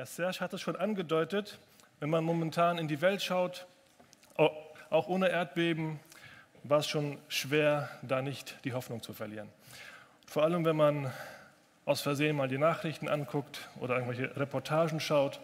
Ja, 0.00 0.06
Serge 0.06 0.40
hat 0.40 0.54
es 0.54 0.62
schon 0.62 0.76
angedeutet, 0.76 1.58
wenn 1.98 2.08
man 2.08 2.24
momentan 2.24 2.78
in 2.78 2.88
die 2.88 3.02
Welt 3.02 3.20
schaut, 3.20 3.66
auch 4.34 5.08
ohne 5.08 5.28
Erdbeben, 5.28 6.00
war 6.62 6.78
es 6.78 6.86
schon 6.86 7.18
schwer, 7.28 7.90
da 8.00 8.22
nicht 8.22 8.56
die 8.64 8.72
Hoffnung 8.72 9.02
zu 9.02 9.12
verlieren. 9.12 9.50
Vor 10.26 10.42
allem, 10.42 10.64
wenn 10.64 10.76
man 10.76 11.12
aus 11.84 12.00
Versehen 12.00 12.34
mal 12.34 12.48
die 12.48 12.56
Nachrichten 12.56 13.10
anguckt 13.10 13.68
oder 13.78 13.96
irgendwelche 13.96 14.34
Reportagen 14.38 15.00
schaut. 15.00 15.38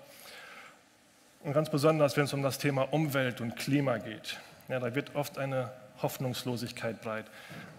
Und 1.42 1.52
ganz 1.52 1.68
besonders, 1.68 2.16
wenn 2.16 2.24
es 2.24 2.32
um 2.32 2.42
das 2.42 2.56
Thema 2.56 2.90
Umwelt 2.94 3.42
und 3.42 3.56
Klima 3.56 3.98
geht. 3.98 4.40
Ja, 4.68 4.80
da 4.80 4.94
wird 4.94 5.14
oft 5.14 5.36
eine 5.36 5.70
Hoffnungslosigkeit 6.00 7.02
breit, 7.02 7.26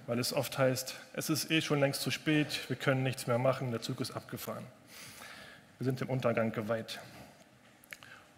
weil 0.06 0.20
es 0.20 0.32
oft 0.32 0.60
heißt, 0.60 0.96
es 1.14 1.32
ist 1.32 1.50
eh 1.50 1.60
schon 1.62 1.80
längst 1.80 2.02
zu 2.02 2.12
spät, 2.12 2.70
wir 2.70 2.76
können 2.76 3.02
nichts 3.02 3.26
mehr 3.26 3.40
machen, 3.40 3.72
der 3.72 3.82
Zug 3.82 4.00
ist 4.00 4.12
abgefahren. 4.12 4.68
Wir 5.80 5.86
sind 5.86 6.02
dem 6.02 6.10
Untergang 6.10 6.52
geweiht. 6.52 7.00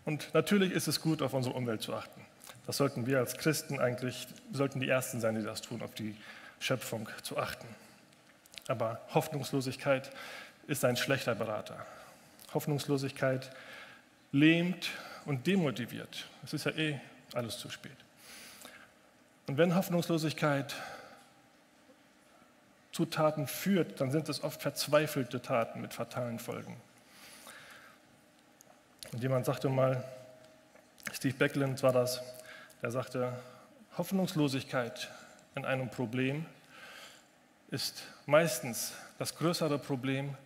Und 0.06 0.34
natürlich 0.34 0.72
ist 0.72 0.88
es 0.88 1.02
gut, 1.02 1.22
auf 1.22 1.34
unsere 1.34 1.56
Umwelt 1.56 1.82
zu 1.82 1.94
achten. 1.94 2.26
Das 2.66 2.78
sollten 2.78 3.06
wir 3.06 3.20
als 3.20 3.38
Christen 3.38 3.80
eigentlich, 3.80 4.28
sollten 4.52 4.80
die 4.80 4.90
Ersten 4.90 5.20
sein, 5.20 5.36
die 5.36 5.44
das 5.44 5.62
tun, 5.62 5.82
auf 5.82 5.94
die 5.94 6.16
Schöpfung 6.60 7.10
zu 7.24 7.38
achten. 7.38 7.68
Aber 8.68 9.02
Hoffnungslosigkeit 9.14 10.12
ist 10.68 10.86
ein 10.86 10.98
schlechter 10.98 11.36
Berater. 11.36 11.86
Hoffnungslosigkeit 12.54 13.52
lähmt 14.32 14.90
und 15.26 15.48
demotiviert. 15.48 16.26
Es 16.44 16.54
ist 16.54 16.66
ja 16.66 16.72
eh 16.72 17.00
alles 17.34 17.58
zu 17.58 17.70
spät. 17.70 17.98
Und 19.48 19.58
wenn 19.58 19.76
Hoffnungslosigkeit 19.76 20.76
zu 22.92 23.06
Taten 23.06 23.48
führt, 23.48 24.00
dann 24.02 24.12
sind 24.12 24.30
es 24.30 24.44
oft 24.44 24.62
verzweifelte 24.62 25.42
Taten 25.42 25.82
mit 25.82 25.94
fatalen 25.94 26.38
Folgen. 26.38 26.76
Und 29.20 29.24
jemand 29.24 29.46
sagte 29.46 29.68
mal, 29.68 30.02
Steve 31.12 31.36
Beckland 31.36 31.84
war 31.84 31.92
das, 31.92 32.22
der 32.82 32.90
sagte, 32.90 33.34
Hoffnungslosigkeit 33.98 35.10
in 35.56 35.66
einem 35.66 35.90
Problem 35.90 36.46
ist 37.70 38.02
meistens 38.26 38.94
das 39.18 39.36
größere 39.36 39.78
Problem 39.78 40.38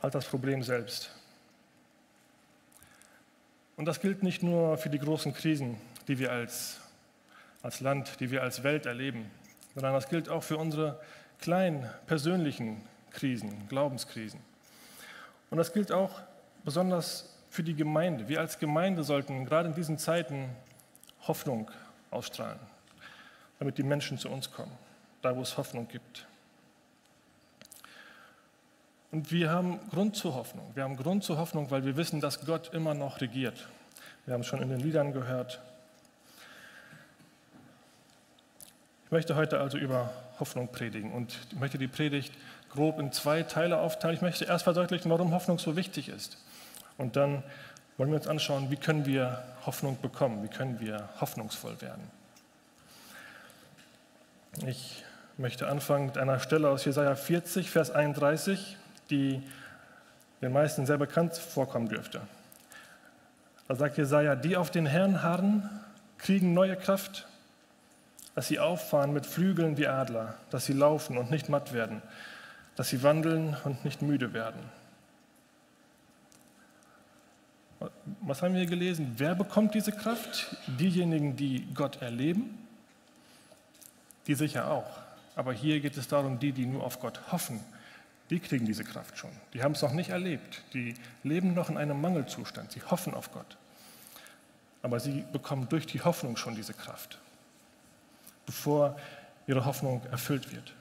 als 0.00 0.14
das 0.14 0.24
Problem 0.24 0.62
selbst. 0.62 1.14
Und 3.76 3.84
das 3.84 4.00
gilt 4.00 4.22
nicht 4.22 4.42
nur 4.42 4.78
für 4.78 4.88
die 4.88 4.98
großen 4.98 5.34
Krisen, 5.34 5.76
die 6.08 6.18
wir 6.18 6.32
als, 6.32 6.80
als 7.60 7.80
Land, 7.80 8.18
die 8.20 8.30
wir 8.30 8.42
als 8.42 8.62
Welt 8.62 8.86
erleben, 8.86 9.30
sondern 9.74 9.92
das 9.92 10.08
gilt 10.08 10.30
auch 10.30 10.42
für 10.42 10.56
unsere 10.56 10.98
kleinen 11.38 11.86
persönlichen 12.06 12.80
Krisen, 13.10 13.68
Glaubenskrisen. 13.68 14.40
Und 15.50 15.58
das 15.58 15.70
gilt 15.74 15.92
auch 15.92 16.22
besonders 16.64 17.34
für 17.50 17.62
die 17.62 17.74
Gemeinde. 17.74 18.28
Wir 18.28 18.40
als 18.40 18.58
Gemeinde 18.58 19.04
sollten 19.04 19.44
gerade 19.44 19.68
in 19.68 19.74
diesen 19.74 19.98
Zeiten 19.98 20.50
Hoffnung 21.26 21.70
ausstrahlen, 22.10 22.58
damit 23.58 23.78
die 23.78 23.82
Menschen 23.82 24.18
zu 24.18 24.28
uns 24.28 24.50
kommen 24.50 24.72
da 25.24 25.34
wo 25.34 25.40
es 25.40 25.56
Hoffnung 25.56 25.88
gibt. 25.88 26.26
Und 29.10 29.30
wir 29.32 29.50
haben 29.50 29.80
Grund 29.90 30.16
zur 30.16 30.34
Hoffnung. 30.34 30.70
Wir 30.74 30.82
haben 30.82 30.96
Grund 30.96 31.24
zur 31.24 31.38
Hoffnung, 31.38 31.70
weil 31.70 31.84
wir 31.84 31.96
wissen, 31.96 32.20
dass 32.20 32.44
Gott 32.44 32.74
immer 32.74 32.94
noch 32.94 33.20
regiert. 33.20 33.68
Wir 34.26 34.34
haben 34.34 34.42
es 34.42 34.46
schon 34.46 34.60
in 34.60 34.68
den 34.68 34.80
Liedern 34.80 35.12
gehört. 35.12 35.60
Ich 39.06 39.10
möchte 39.10 39.36
heute 39.36 39.60
also 39.60 39.78
über 39.78 40.12
Hoffnung 40.40 40.68
predigen 40.68 41.12
und 41.12 41.38
ich 41.52 41.58
möchte 41.58 41.78
die 41.78 41.86
Predigt 41.86 42.34
grob 42.70 42.98
in 42.98 43.12
zwei 43.12 43.44
Teile 43.44 43.78
aufteilen. 43.78 44.16
Ich 44.16 44.22
möchte 44.22 44.44
erst 44.44 44.64
verdeutlichen, 44.64 45.10
warum 45.10 45.32
Hoffnung 45.32 45.58
so 45.58 45.76
wichtig 45.76 46.08
ist. 46.08 46.43
Und 46.98 47.16
dann 47.16 47.42
wollen 47.96 48.10
wir 48.10 48.16
uns 48.16 48.26
anschauen, 48.26 48.70
wie 48.70 48.76
können 48.76 49.06
wir 49.06 49.42
Hoffnung 49.66 50.00
bekommen, 50.00 50.42
wie 50.42 50.48
können 50.48 50.80
wir 50.80 51.08
hoffnungsvoll 51.20 51.80
werden. 51.80 52.02
Ich 54.66 55.04
möchte 55.36 55.68
anfangen 55.68 56.06
mit 56.06 56.18
einer 56.18 56.38
Stelle 56.38 56.68
aus 56.68 56.84
Jesaja 56.84 57.16
40, 57.16 57.70
Vers 57.70 57.90
31, 57.90 58.76
die 59.10 59.42
den 60.42 60.52
meisten 60.52 60.86
sehr 60.86 60.98
bekannt 60.98 61.36
vorkommen 61.36 61.88
dürfte. 61.88 62.20
Da 63.66 63.74
sagt 63.74 63.96
Jesaja: 63.96 64.36
Die 64.36 64.56
auf 64.56 64.70
den 64.70 64.86
Herrn 64.86 65.22
harren, 65.22 65.68
kriegen 66.18 66.54
neue 66.54 66.76
Kraft, 66.76 67.26
dass 68.34 68.48
sie 68.48 68.58
auffahren 68.58 69.12
mit 69.12 69.26
Flügeln 69.26 69.76
wie 69.76 69.86
Adler, 69.86 70.34
dass 70.50 70.66
sie 70.66 70.72
laufen 70.72 71.18
und 71.18 71.30
nicht 71.30 71.48
matt 71.48 71.72
werden, 71.72 72.02
dass 72.76 72.88
sie 72.88 73.02
wandeln 73.02 73.56
und 73.64 73.84
nicht 73.84 74.02
müde 74.02 74.32
werden. 74.32 74.60
Was 78.20 78.42
haben 78.42 78.54
wir 78.54 78.66
gelesen? 78.66 79.14
Wer 79.16 79.34
bekommt 79.34 79.74
diese 79.74 79.92
Kraft? 79.92 80.56
Diejenigen, 80.66 81.36
die 81.36 81.66
Gott 81.74 82.00
erleben? 82.00 82.58
Die 84.26 84.34
sicher 84.34 84.70
auch. 84.70 84.98
Aber 85.36 85.52
hier 85.52 85.80
geht 85.80 85.96
es 85.96 86.08
darum, 86.08 86.38
die, 86.38 86.52
die 86.52 86.66
nur 86.66 86.84
auf 86.84 87.00
Gott 87.00 87.20
hoffen, 87.32 87.60
die 88.30 88.40
kriegen 88.40 88.64
diese 88.64 88.84
Kraft 88.84 89.18
schon. 89.18 89.30
Die 89.52 89.62
haben 89.62 89.72
es 89.72 89.82
noch 89.82 89.92
nicht 89.92 90.10
erlebt. 90.10 90.62
Die 90.72 90.94
leben 91.22 91.54
noch 91.54 91.68
in 91.68 91.76
einem 91.76 92.00
Mangelzustand. 92.00 92.72
Sie 92.72 92.82
hoffen 92.82 93.14
auf 93.14 93.30
Gott. 93.32 93.56
Aber 94.82 95.00
sie 95.00 95.24
bekommen 95.32 95.68
durch 95.68 95.86
die 95.86 96.00
Hoffnung 96.00 96.36
schon 96.36 96.54
diese 96.54 96.74
Kraft, 96.74 97.18
bevor 98.46 98.96
ihre 99.46 99.64
Hoffnung 99.64 100.02
erfüllt 100.10 100.52
wird. 100.52 100.74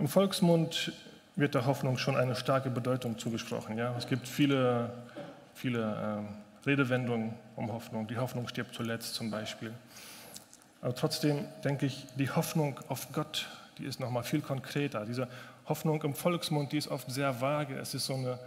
Im 0.00 0.08
Volksmund 0.08 0.92
wird 1.36 1.54
der 1.54 1.66
Hoffnung 1.66 1.98
schon 1.98 2.16
eine 2.16 2.34
starke 2.34 2.70
Bedeutung 2.70 3.18
zugesprochen. 3.18 3.76
Ja? 3.76 3.94
Es 3.98 4.06
gibt 4.06 4.26
viele, 4.26 4.90
viele 5.52 6.24
äh, 6.64 6.66
Redewendung 6.66 7.34
um 7.54 7.70
Hoffnung. 7.70 8.06
Die 8.06 8.16
Hoffnung 8.16 8.48
stirbt 8.48 8.74
zuletzt 8.74 9.14
zum 9.14 9.30
Beispiel. 9.30 9.74
Aber 10.80 10.94
trotzdem 10.94 11.44
denke 11.64 11.84
ich, 11.84 12.06
die 12.16 12.30
Hoffnung 12.30 12.80
auf 12.88 13.12
Gott, 13.12 13.46
die 13.76 13.84
ist 13.84 14.00
noch 14.00 14.10
mal 14.10 14.22
viel 14.22 14.40
konkreter. 14.40 15.04
Diese 15.04 15.28
Hoffnung 15.66 16.02
im 16.02 16.14
Volksmund, 16.14 16.72
die 16.72 16.78
ist 16.78 16.88
oft 16.88 17.10
sehr 17.10 17.42
vage. 17.42 17.74
Es 17.74 17.92
ist 17.92 18.06
so 18.06 18.14
eine, 18.14 18.38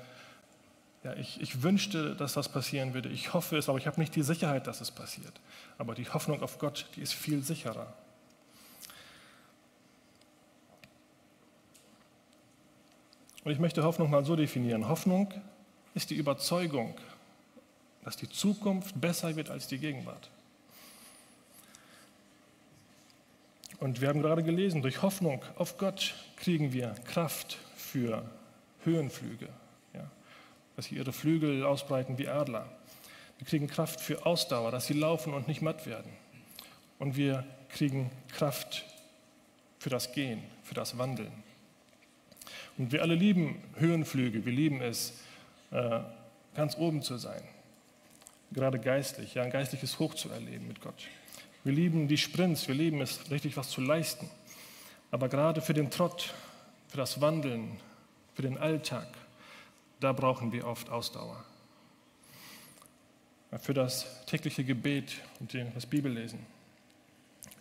ja, 1.03 1.13
ich, 1.13 1.39
ich 1.39 1.61
wünschte, 1.61 2.15
dass 2.15 2.33
das 2.33 2.49
passieren 2.49 2.95
würde. 2.95 3.09
Ich 3.09 3.35
hoffe 3.35 3.57
es, 3.57 3.69
aber 3.69 3.77
ich 3.77 3.85
habe 3.85 3.99
nicht 3.99 4.15
die 4.15 4.23
Sicherheit, 4.23 4.65
dass 4.65 4.81
es 4.81 4.89
passiert. 4.89 5.33
Aber 5.77 5.93
die 5.93 6.09
Hoffnung 6.09 6.41
auf 6.41 6.57
Gott, 6.57 6.87
die 6.95 7.01
ist 7.01 7.13
viel 7.13 7.43
sicherer. 7.43 7.93
Und 13.43 13.51
ich 13.51 13.59
möchte 13.59 13.83
Hoffnung 13.83 14.09
mal 14.09 14.23
so 14.23 14.35
definieren. 14.35 14.87
Hoffnung 14.87 15.33
ist 15.93 16.09
die 16.09 16.15
Überzeugung, 16.15 16.95
dass 18.03 18.15
die 18.15 18.29
Zukunft 18.29 18.99
besser 18.99 19.35
wird 19.35 19.49
als 19.49 19.67
die 19.67 19.77
Gegenwart. 19.77 20.29
Und 23.79 23.99
wir 23.99 24.07
haben 24.07 24.21
gerade 24.21 24.43
gelesen, 24.43 24.81
durch 24.81 25.01
Hoffnung 25.01 25.43
auf 25.55 25.77
Gott 25.77 26.15
kriegen 26.37 26.71
wir 26.71 26.95
Kraft 27.05 27.57
für 27.75 28.23
Höhenflüge, 28.85 29.49
ja, 29.93 30.09
dass 30.75 30.85
sie 30.85 30.95
ihre 30.95 31.11
Flügel 31.11 31.65
ausbreiten 31.65 32.17
wie 32.17 32.29
Adler. 32.29 32.69
Wir 33.39 33.47
kriegen 33.47 33.67
Kraft 33.67 33.99
für 33.99 34.25
Ausdauer, 34.25 34.71
dass 34.71 34.87
sie 34.87 34.93
laufen 34.93 35.33
und 35.33 35.49
nicht 35.49 35.61
matt 35.61 35.85
werden. 35.85 36.11
Und 36.97 37.17
wir 37.17 37.45
kriegen 37.67 38.09
Kraft 38.29 38.85
für 39.79 39.89
das 39.89 40.13
Gehen, 40.13 40.41
für 40.63 40.75
das 40.75 40.97
Wandeln. 40.97 41.31
Und 42.77 42.91
wir 42.91 43.01
alle 43.01 43.15
lieben 43.15 43.61
Höhenflüge, 43.75 44.45
wir 44.45 44.53
lieben 44.53 44.81
es, 44.81 45.19
äh, 45.71 45.99
ganz 46.55 46.77
oben 46.77 47.01
zu 47.01 47.17
sein 47.17 47.41
gerade 48.53 48.79
geistlich, 48.79 49.33
ja, 49.33 49.43
ein 49.43 49.51
geistliches 49.51 49.99
Hoch 49.99 50.13
zu 50.13 50.29
erleben 50.29 50.67
mit 50.67 50.79
Gott. 50.79 51.07
Wir 51.63 51.73
lieben 51.73 52.07
die 52.07 52.17
Sprints, 52.17 52.67
wir 52.67 52.75
lieben 52.75 53.01
es, 53.01 53.31
richtig 53.31 53.57
was 53.57 53.69
zu 53.69 53.81
leisten. 53.81 54.29
Aber 55.11 55.29
gerade 55.29 55.61
für 55.61 55.73
den 55.73 55.89
Trott, 55.89 56.33
für 56.89 56.97
das 56.97 57.19
Wandeln, 57.21 57.77
für 58.35 58.41
den 58.41 58.57
Alltag, 58.57 59.07
da 59.99 60.13
brauchen 60.13 60.51
wir 60.51 60.67
oft 60.67 60.89
Ausdauer. 60.89 61.43
Für 63.59 63.73
das 63.73 64.25
tägliche 64.25 64.63
Gebet 64.63 65.13
und 65.39 65.55
das 65.75 65.85
Bibellesen. 65.85 66.39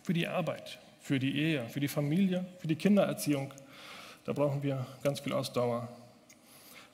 Für 0.01 0.13
die 0.13 0.27
Arbeit, 0.27 0.79
für 0.99 1.19
die 1.19 1.37
Ehe, 1.37 1.69
für 1.69 1.79
die 1.79 1.87
Familie, 1.87 2.45
für 2.59 2.67
die 2.67 2.75
Kindererziehung, 2.75 3.53
da 4.25 4.33
brauchen 4.33 4.63
wir 4.63 4.85
ganz 5.03 5.19
viel 5.19 5.33
Ausdauer. 5.33 5.87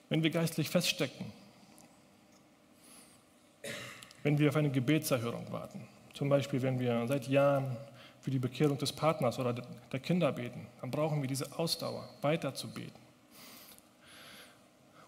Wenn 0.10 0.24
wir 0.24 0.30
geistlich 0.30 0.70
feststecken, 0.70 1.26
wenn 4.24 4.38
wir 4.38 4.50
auf 4.50 4.56
eine 4.56 4.70
Gebetserhörung 4.70 5.52
warten. 5.52 5.88
Zum 6.14 6.30
Beispiel, 6.30 6.62
wenn 6.62 6.80
wir 6.80 7.08
seit 7.08 7.28
Jahren 7.28 7.78
für 8.22 8.32
die 8.32 8.40
Bekehrung 8.40 8.78
des 8.78 8.92
Partners 8.92 9.40
oder 9.40 9.54
der 9.54 10.00
Kinder 10.00 10.32
beten, 10.32 10.68
dann 10.82 10.92
brauchen 10.92 11.22
wir 11.22 11.28
diese 11.28 11.58
Ausdauer, 11.58 12.10
weiter 12.22 12.54
zu 12.54 12.68
beten. 12.68 13.00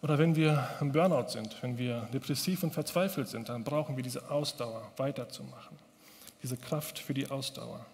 Oder 0.02 0.18
wenn 0.18 0.36
wir 0.36 0.68
im 0.80 0.92
Burnout 0.92 1.30
sind, 1.30 1.62
wenn 1.62 1.78
wir 1.78 2.08
depressiv 2.14 2.64
und 2.64 2.74
verzweifelt 2.74 3.28
sind, 3.28 3.50
dann 3.50 3.64
brauchen 3.64 3.96
wir 3.96 4.04
diese 4.04 4.32
Ausdauer, 4.32 4.92
weiterzumachen. 4.98 5.78
Diese 6.42 6.58
Kraft 6.58 6.98
für 6.98 7.14
die 7.14 7.30
Ausdauer, 7.30 7.86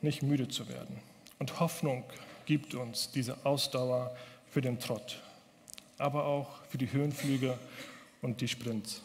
nicht 0.00 0.22
müde 0.22 0.46
zu 0.46 0.68
werden. 0.68 1.00
Und 1.40 1.58
Hoffnung 1.58 2.04
gibt 2.48 2.74
uns 2.74 3.10
diese 3.10 3.44
Ausdauer 3.44 4.16
für 4.48 4.62
den 4.62 4.80
Trott, 4.80 5.22
aber 5.98 6.24
auch 6.24 6.64
für 6.64 6.78
die 6.78 6.90
Höhenflüge 6.90 7.58
und 8.22 8.40
die 8.40 8.48
Sprints. 8.48 9.02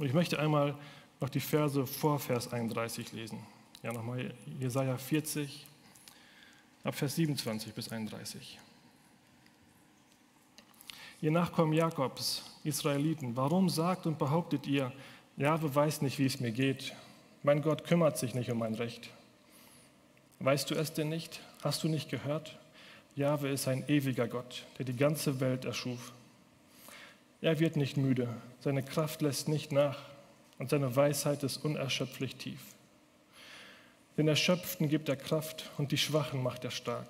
Und 0.00 0.06
ich 0.06 0.12
möchte 0.12 0.36
einmal 0.40 0.74
noch 1.20 1.28
die 1.28 1.38
Verse 1.38 1.86
vor 1.86 2.18
Vers 2.18 2.52
31 2.52 3.12
lesen. 3.12 3.38
Ja, 3.84 3.92
nochmal 3.92 4.34
Jesaja 4.58 4.98
40, 4.98 5.64
ab 6.82 6.96
Vers 6.96 7.14
27 7.14 7.72
bis 7.72 7.92
31. 7.92 8.58
Ihr 11.22 11.30
Nachkommen 11.30 11.72
Jakobs, 11.72 12.42
Israeliten, 12.64 13.36
warum 13.36 13.68
sagt 13.68 14.06
und 14.06 14.18
behauptet 14.18 14.66
ihr, 14.66 14.92
Jahwe 15.36 15.72
weiß 15.72 16.02
nicht, 16.02 16.18
wie 16.18 16.26
es 16.26 16.40
mir 16.40 16.50
geht, 16.50 16.96
mein 17.44 17.62
Gott 17.62 17.84
kümmert 17.84 18.18
sich 18.18 18.34
nicht 18.34 18.50
um 18.50 18.58
mein 18.58 18.74
Recht? 18.74 19.08
Weißt 20.38 20.70
du 20.70 20.74
es 20.74 20.92
denn 20.92 21.08
nicht? 21.08 21.40
Hast 21.62 21.82
du 21.82 21.88
nicht 21.88 22.10
gehört? 22.10 22.58
Jahwe 23.14 23.48
ist 23.48 23.66
ein 23.68 23.88
ewiger 23.88 24.28
Gott, 24.28 24.64
der 24.78 24.84
die 24.84 24.96
ganze 24.96 25.40
Welt 25.40 25.64
erschuf. 25.64 26.12
Er 27.40 27.58
wird 27.58 27.76
nicht 27.76 27.96
müde, 27.96 28.28
seine 28.60 28.82
Kraft 28.82 29.22
lässt 29.22 29.48
nicht 29.48 29.72
nach 29.72 29.98
und 30.58 30.70
seine 30.70 30.94
Weisheit 30.96 31.42
ist 31.42 31.58
unerschöpflich 31.58 32.36
tief. 32.36 32.60
Den 34.16 34.28
Erschöpften 34.28 34.88
gibt 34.88 35.08
er 35.08 35.16
Kraft 35.16 35.70
und 35.76 35.92
die 35.92 35.98
Schwachen 35.98 36.42
macht 36.42 36.64
er 36.64 36.70
stark. 36.70 37.08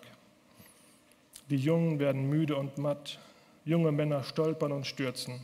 Die 1.50 1.56
Jungen 1.56 2.00
werden 2.00 2.28
müde 2.28 2.56
und 2.56 2.78
matt, 2.78 3.20
junge 3.64 3.92
Männer 3.92 4.24
stolpern 4.24 4.72
und 4.72 4.86
stürzen. 4.86 5.40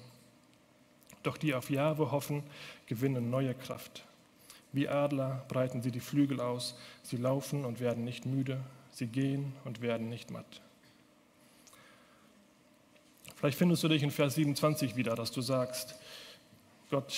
Doch 1.22 1.36
die 1.36 1.54
auf 1.54 1.70
Jahwe 1.70 2.10
hoffen, 2.10 2.42
gewinnen 2.86 3.30
neue 3.30 3.54
Kraft. 3.54 4.04
Wie 4.72 4.88
Adler 4.88 5.44
breiten 5.48 5.82
sie 5.82 5.90
die 5.90 6.00
Flügel 6.00 6.40
aus, 6.40 6.74
sie 7.02 7.16
laufen 7.16 7.64
und 7.64 7.80
werden 7.80 8.04
nicht 8.04 8.24
müde, 8.24 8.60
sie 8.90 9.06
gehen 9.06 9.54
und 9.64 9.82
werden 9.82 10.08
nicht 10.08 10.30
matt. 10.30 10.62
Vielleicht 13.36 13.58
findest 13.58 13.82
du 13.82 13.88
dich 13.88 14.02
in 14.02 14.10
Vers 14.10 14.36
27 14.36 14.96
wieder, 14.96 15.14
dass 15.14 15.32
du 15.32 15.42
sagst, 15.42 15.96
Gott 16.90 17.12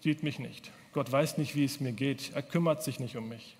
sieht 0.00 0.22
mich 0.22 0.38
nicht, 0.38 0.70
Gott 0.92 1.10
weiß 1.10 1.38
nicht, 1.38 1.54
wie 1.54 1.64
es 1.64 1.80
mir 1.80 1.92
geht, 1.92 2.32
er 2.34 2.42
kümmert 2.42 2.82
sich 2.82 3.00
nicht 3.00 3.16
um 3.16 3.28
mich. 3.28 3.56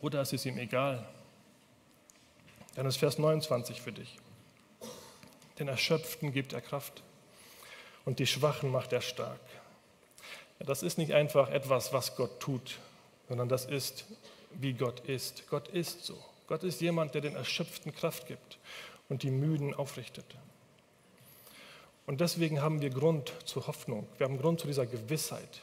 Oder 0.00 0.20
es 0.20 0.32
ist 0.34 0.44
ihm 0.44 0.58
egal. 0.58 1.08
Dann 2.74 2.84
ist 2.84 2.98
Vers 2.98 3.18
29 3.18 3.80
für 3.80 3.92
dich. 3.92 4.18
Den 5.58 5.68
Erschöpften 5.68 6.32
gibt 6.32 6.52
er 6.52 6.60
Kraft 6.60 7.02
und 8.04 8.18
die 8.18 8.26
Schwachen 8.26 8.70
macht 8.70 8.92
er 8.92 9.00
stark. 9.00 9.40
Das 10.58 10.82
ist 10.82 10.98
nicht 10.98 11.12
einfach 11.12 11.50
etwas, 11.50 11.92
was 11.92 12.16
Gott 12.16 12.40
tut, 12.40 12.78
sondern 13.28 13.48
das 13.48 13.64
ist, 13.66 14.06
wie 14.52 14.72
Gott 14.72 15.00
ist. 15.00 15.48
Gott 15.48 15.68
ist 15.68 16.04
so. 16.04 16.16
Gott 16.46 16.62
ist 16.62 16.80
jemand, 16.80 17.14
der 17.14 17.22
den 17.22 17.36
Erschöpften 17.36 17.94
Kraft 17.94 18.26
gibt 18.26 18.58
und 19.08 19.22
die 19.22 19.30
Müden 19.30 19.74
aufrichtet. 19.74 20.26
Und 22.06 22.20
deswegen 22.20 22.60
haben 22.60 22.80
wir 22.82 22.90
Grund 22.90 23.32
zur 23.44 23.66
Hoffnung. 23.66 24.06
Wir 24.18 24.26
haben 24.26 24.38
Grund 24.38 24.60
zu 24.60 24.66
dieser 24.66 24.86
Gewissheit. 24.86 25.62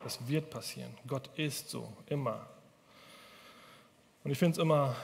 Das 0.00 0.28
wird 0.28 0.50
passieren. 0.50 0.92
Gott 1.06 1.30
ist 1.36 1.70
so, 1.70 1.92
immer. 2.06 2.46
Und 4.24 4.32
ich 4.32 4.38
finde 4.38 4.52
es 4.52 4.58
immer 4.58 4.96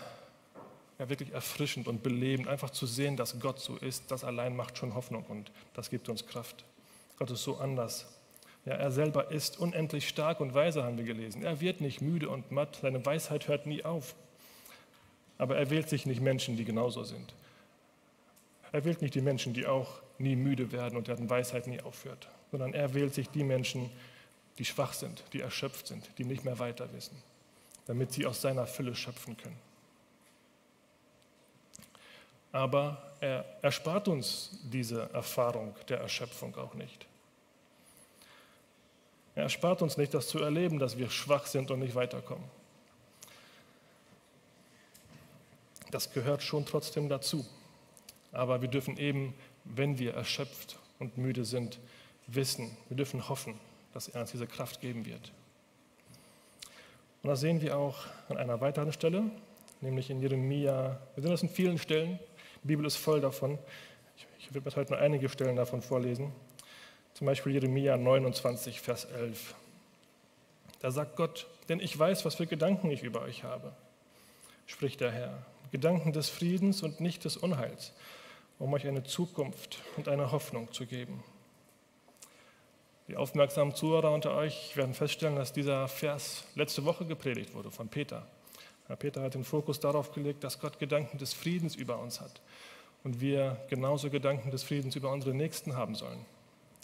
ja, 0.98 1.08
wirklich 1.08 1.32
erfrischend 1.32 1.86
und 1.86 2.02
belebend, 2.02 2.48
einfach 2.48 2.70
zu 2.70 2.86
sehen, 2.86 3.16
dass 3.16 3.38
Gott 3.40 3.60
so 3.60 3.76
ist. 3.76 4.10
Das 4.10 4.24
allein 4.24 4.56
macht 4.56 4.78
schon 4.78 4.94
Hoffnung 4.94 5.24
und 5.28 5.52
das 5.74 5.90
gibt 5.90 6.08
uns 6.08 6.26
Kraft. 6.26 6.64
Gott 7.16 7.30
ist 7.30 7.44
so 7.44 7.56
anders. 7.56 8.06
Ja, 8.64 8.74
er 8.74 8.92
selber 8.92 9.30
ist 9.30 9.58
unendlich 9.58 10.08
stark 10.08 10.40
und 10.40 10.54
weise, 10.54 10.84
haben 10.84 10.96
wir 10.96 11.04
gelesen. 11.04 11.42
Er 11.42 11.60
wird 11.60 11.80
nicht 11.80 12.00
müde 12.00 12.28
und 12.28 12.50
matt, 12.50 12.78
seine 12.80 13.04
Weisheit 13.04 13.48
hört 13.48 13.66
nie 13.66 13.84
auf. 13.84 14.14
Aber 15.38 15.56
er 15.56 15.70
wählt 15.70 15.88
sich 15.88 16.06
nicht 16.06 16.20
Menschen, 16.20 16.56
die 16.56 16.64
genauso 16.64 17.02
sind. 17.02 17.34
Er 18.70 18.84
wählt 18.84 19.02
nicht 19.02 19.14
die 19.14 19.20
Menschen, 19.20 19.52
die 19.52 19.66
auch 19.66 20.00
nie 20.18 20.36
müde 20.36 20.70
werden 20.70 20.96
und 20.96 21.08
deren 21.08 21.28
Weisheit 21.28 21.66
nie 21.66 21.80
aufhört, 21.80 22.28
sondern 22.50 22.72
er 22.72 22.94
wählt 22.94 23.14
sich 23.14 23.28
die 23.28 23.42
Menschen, 23.42 23.90
die 24.58 24.64
schwach 24.64 24.92
sind, 24.92 25.24
die 25.32 25.40
erschöpft 25.40 25.88
sind, 25.88 26.08
die 26.18 26.24
nicht 26.24 26.44
mehr 26.44 26.58
weiter 26.58 26.92
wissen 26.92 27.16
damit 27.86 28.12
sie 28.12 28.26
aus 28.26 28.40
seiner 28.40 28.66
Fülle 28.66 28.94
schöpfen 28.94 29.36
können. 29.36 29.58
Aber 32.52 33.14
er 33.20 33.44
erspart 33.62 34.08
uns 34.08 34.58
diese 34.62 35.10
Erfahrung 35.12 35.74
der 35.88 36.00
Erschöpfung 36.00 36.54
auch 36.56 36.74
nicht. 36.74 37.06
Er 39.34 39.44
erspart 39.44 39.82
uns 39.82 39.96
nicht, 39.96 40.12
das 40.12 40.28
zu 40.28 40.38
erleben, 40.40 40.78
dass 40.78 40.98
wir 40.98 41.08
schwach 41.08 41.46
sind 41.46 41.70
und 41.70 41.80
nicht 41.80 41.94
weiterkommen. 41.94 42.44
Das 45.90 46.12
gehört 46.12 46.42
schon 46.42 46.66
trotzdem 46.66 47.08
dazu. 47.08 47.46
Aber 48.32 48.62
wir 48.62 48.68
dürfen 48.68 48.96
eben, 48.96 49.34
wenn 49.64 49.98
wir 49.98 50.14
erschöpft 50.14 50.78
und 50.98 51.18
müde 51.18 51.44
sind, 51.44 51.78
wissen, 52.26 52.76
wir 52.88 52.96
dürfen 52.96 53.28
hoffen, 53.28 53.58
dass 53.92 54.08
er 54.08 54.22
uns 54.22 54.32
diese 54.32 54.46
Kraft 54.46 54.80
geben 54.80 55.04
wird. 55.04 55.32
Und 57.22 57.28
das 57.28 57.40
sehen 57.40 57.60
wir 57.60 57.76
auch 57.76 58.06
an 58.28 58.38
einer 58.38 58.60
weiteren 58.60 58.92
Stelle, 58.92 59.30
nämlich 59.80 60.10
in 60.10 60.20
Jeremia. 60.20 60.98
Wir 61.14 61.22
sehen 61.22 61.30
das 61.30 61.42
in 61.42 61.48
vielen 61.48 61.78
Stellen. 61.78 62.18
Die 62.62 62.68
Bibel 62.68 62.86
ist 62.86 62.96
voll 62.96 63.20
davon. 63.20 63.58
Ich, 64.16 64.26
ich 64.38 64.54
werde 64.54 64.74
heute 64.74 64.92
nur 64.92 65.00
einige 65.00 65.28
Stellen 65.28 65.56
davon 65.56 65.82
vorlesen. 65.82 66.32
Zum 67.14 67.26
Beispiel 67.26 67.52
Jeremia 67.52 67.96
29, 67.96 68.80
Vers 68.80 69.04
11. 69.04 69.54
Da 70.80 70.90
sagt 70.90 71.16
Gott, 71.16 71.46
denn 71.68 71.78
ich 71.80 71.96
weiß, 71.96 72.24
was 72.24 72.36
für 72.36 72.46
Gedanken 72.46 72.90
ich 72.90 73.02
über 73.02 73.22
euch 73.22 73.44
habe, 73.44 73.72
spricht 74.66 75.00
der 75.00 75.12
Herr. 75.12 75.46
Gedanken 75.70 76.12
des 76.12 76.28
Friedens 76.28 76.82
und 76.82 77.00
nicht 77.00 77.24
des 77.24 77.36
Unheils, 77.36 77.92
um 78.58 78.72
euch 78.72 78.86
eine 78.86 79.04
Zukunft 79.04 79.78
und 79.96 80.08
eine 80.08 80.32
Hoffnung 80.32 80.72
zu 80.72 80.86
geben. 80.86 81.22
Die 83.08 83.16
aufmerksamen 83.16 83.74
Zuhörer 83.74 84.12
unter 84.12 84.34
euch 84.34 84.76
werden 84.76 84.94
feststellen, 84.94 85.36
dass 85.36 85.52
dieser 85.52 85.88
Vers 85.88 86.44
letzte 86.54 86.84
Woche 86.84 87.04
gepredigt 87.04 87.54
wurde 87.54 87.70
von 87.70 87.88
Peter. 87.88 88.26
Herr 88.86 88.96
Peter 88.96 89.22
hat 89.22 89.34
den 89.34 89.44
Fokus 89.44 89.80
darauf 89.80 90.12
gelegt, 90.12 90.44
dass 90.44 90.60
Gott 90.60 90.78
Gedanken 90.78 91.18
des 91.18 91.32
Friedens 91.34 91.74
über 91.74 91.98
uns 91.98 92.20
hat 92.20 92.40
und 93.04 93.20
wir 93.20 93.58
genauso 93.68 94.10
Gedanken 94.10 94.50
des 94.50 94.62
Friedens 94.62 94.96
über 94.96 95.10
unsere 95.10 95.34
Nächsten 95.34 95.76
haben 95.76 95.94
sollen. 95.94 96.24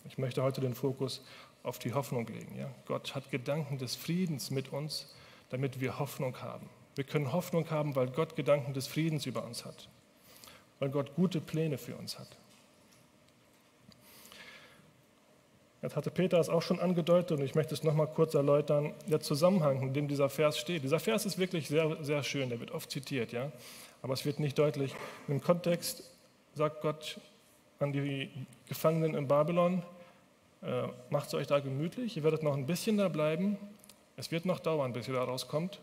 Ich 0.05 0.19
möchte 0.19 0.43
heute 0.43 0.61
den 0.61 0.75
Fokus 0.75 1.23
auf 1.63 1.79
die 1.79 1.93
Hoffnung 1.93 2.27
legen. 2.27 2.57
Ja? 2.57 2.71
Gott 2.87 3.15
hat 3.15 3.31
Gedanken 3.31 3.79
des 3.79 3.97
Friedens 3.97 4.51
mit 4.51 4.73
uns, 4.73 5.15
damit 5.51 5.81
wir 5.81 5.99
Hoffnung 5.99 6.41
haben. 6.41 6.69
Wir 6.95 7.05
können 7.05 7.33
Hoffnung 7.33 7.71
haben, 7.71 7.95
weil 7.95 8.09
Gott 8.09 8.37
Gedanken 8.37 8.75
des 8.75 8.87
Friedens 8.87 9.27
über 9.27 9.45
uns 9.45 9.65
hat, 9.65 9.89
weil 10.79 10.91
Gott 10.91 11.15
gute 11.15 11.41
Pläne 11.41 11.79
für 11.79 11.97
uns 11.97 12.19
hat. 12.19 12.37
Jetzt 15.81 15.95
hatte 15.95 16.11
Peter 16.11 16.41
es 16.41 16.49
auch 16.49 16.63
schon 16.63 16.81
angedeutet 16.81 17.39
und 17.39 17.45
ich 17.45 17.55
möchte 17.55 17.73
es 17.73 17.85
nochmal 17.85 18.09
kurz 18.09 18.35
erläutern, 18.35 18.95
der 19.07 19.21
Zusammenhang, 19.21 19.81
in 19.81 19.95
dem 19.95 20.09
dieser 20.09 20.29
Vers 20.29 20.59
steht. 20.59 20.83
Dieser 20.83 20.99
Vers 20.99 21.25
ist 21.25 21.39
wirklich 21.39 21.69
sehr, 21.69 22.03
sehr 22.03 22.25
schön, 22.25 22.49
der 22.49 22.59
wird 22.59 22.73
oft 22.73 22.91
zitiert, 22.91 23.31
ja? 23.31 23.53
aber 24.03 24.15
es 24.15 24.25
wird 24.25 24.41
nicht 24.41 24.59
deutlich. 24.59 24.93
Im 25.29 25.41
Kontext 25.41 26.11
sagt 26.55 26.81
Gott 26.81 27.21
an 27.79 27.93
die 27.93 28.31
Gefangenen 28.67 29.15
in 29.15 29.29
Babylon, 29.29 29.83
äh, 30.63 30.89
macht 31.11 31.29
es 31.29 31.35
euch 31.35 31.47
da 31.47 31.61
gemütlich, 31.61 32.17
ihr 32.17 32.25
werdet 32.25 32.43
noch 32.43 32.55
ein 32.57 32.67
bisschen 32.67 32.97
da 32.99 33.09
bleiben, 33.09 33.57
es 34.17 34.31
wird 34.31 34.45
noch 34.45 34.59
dauern, 34.59 34.93
bis 34.93 35.07
ihr 35.09 35.15
da 35.15 35.25
rauskommt, 35.25 35.81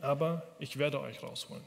aber 0.00 0.42
ich 0.58 0.78
werde 0.78 1.00
euch 1.00 1.22
rausholen. 1.22 1.64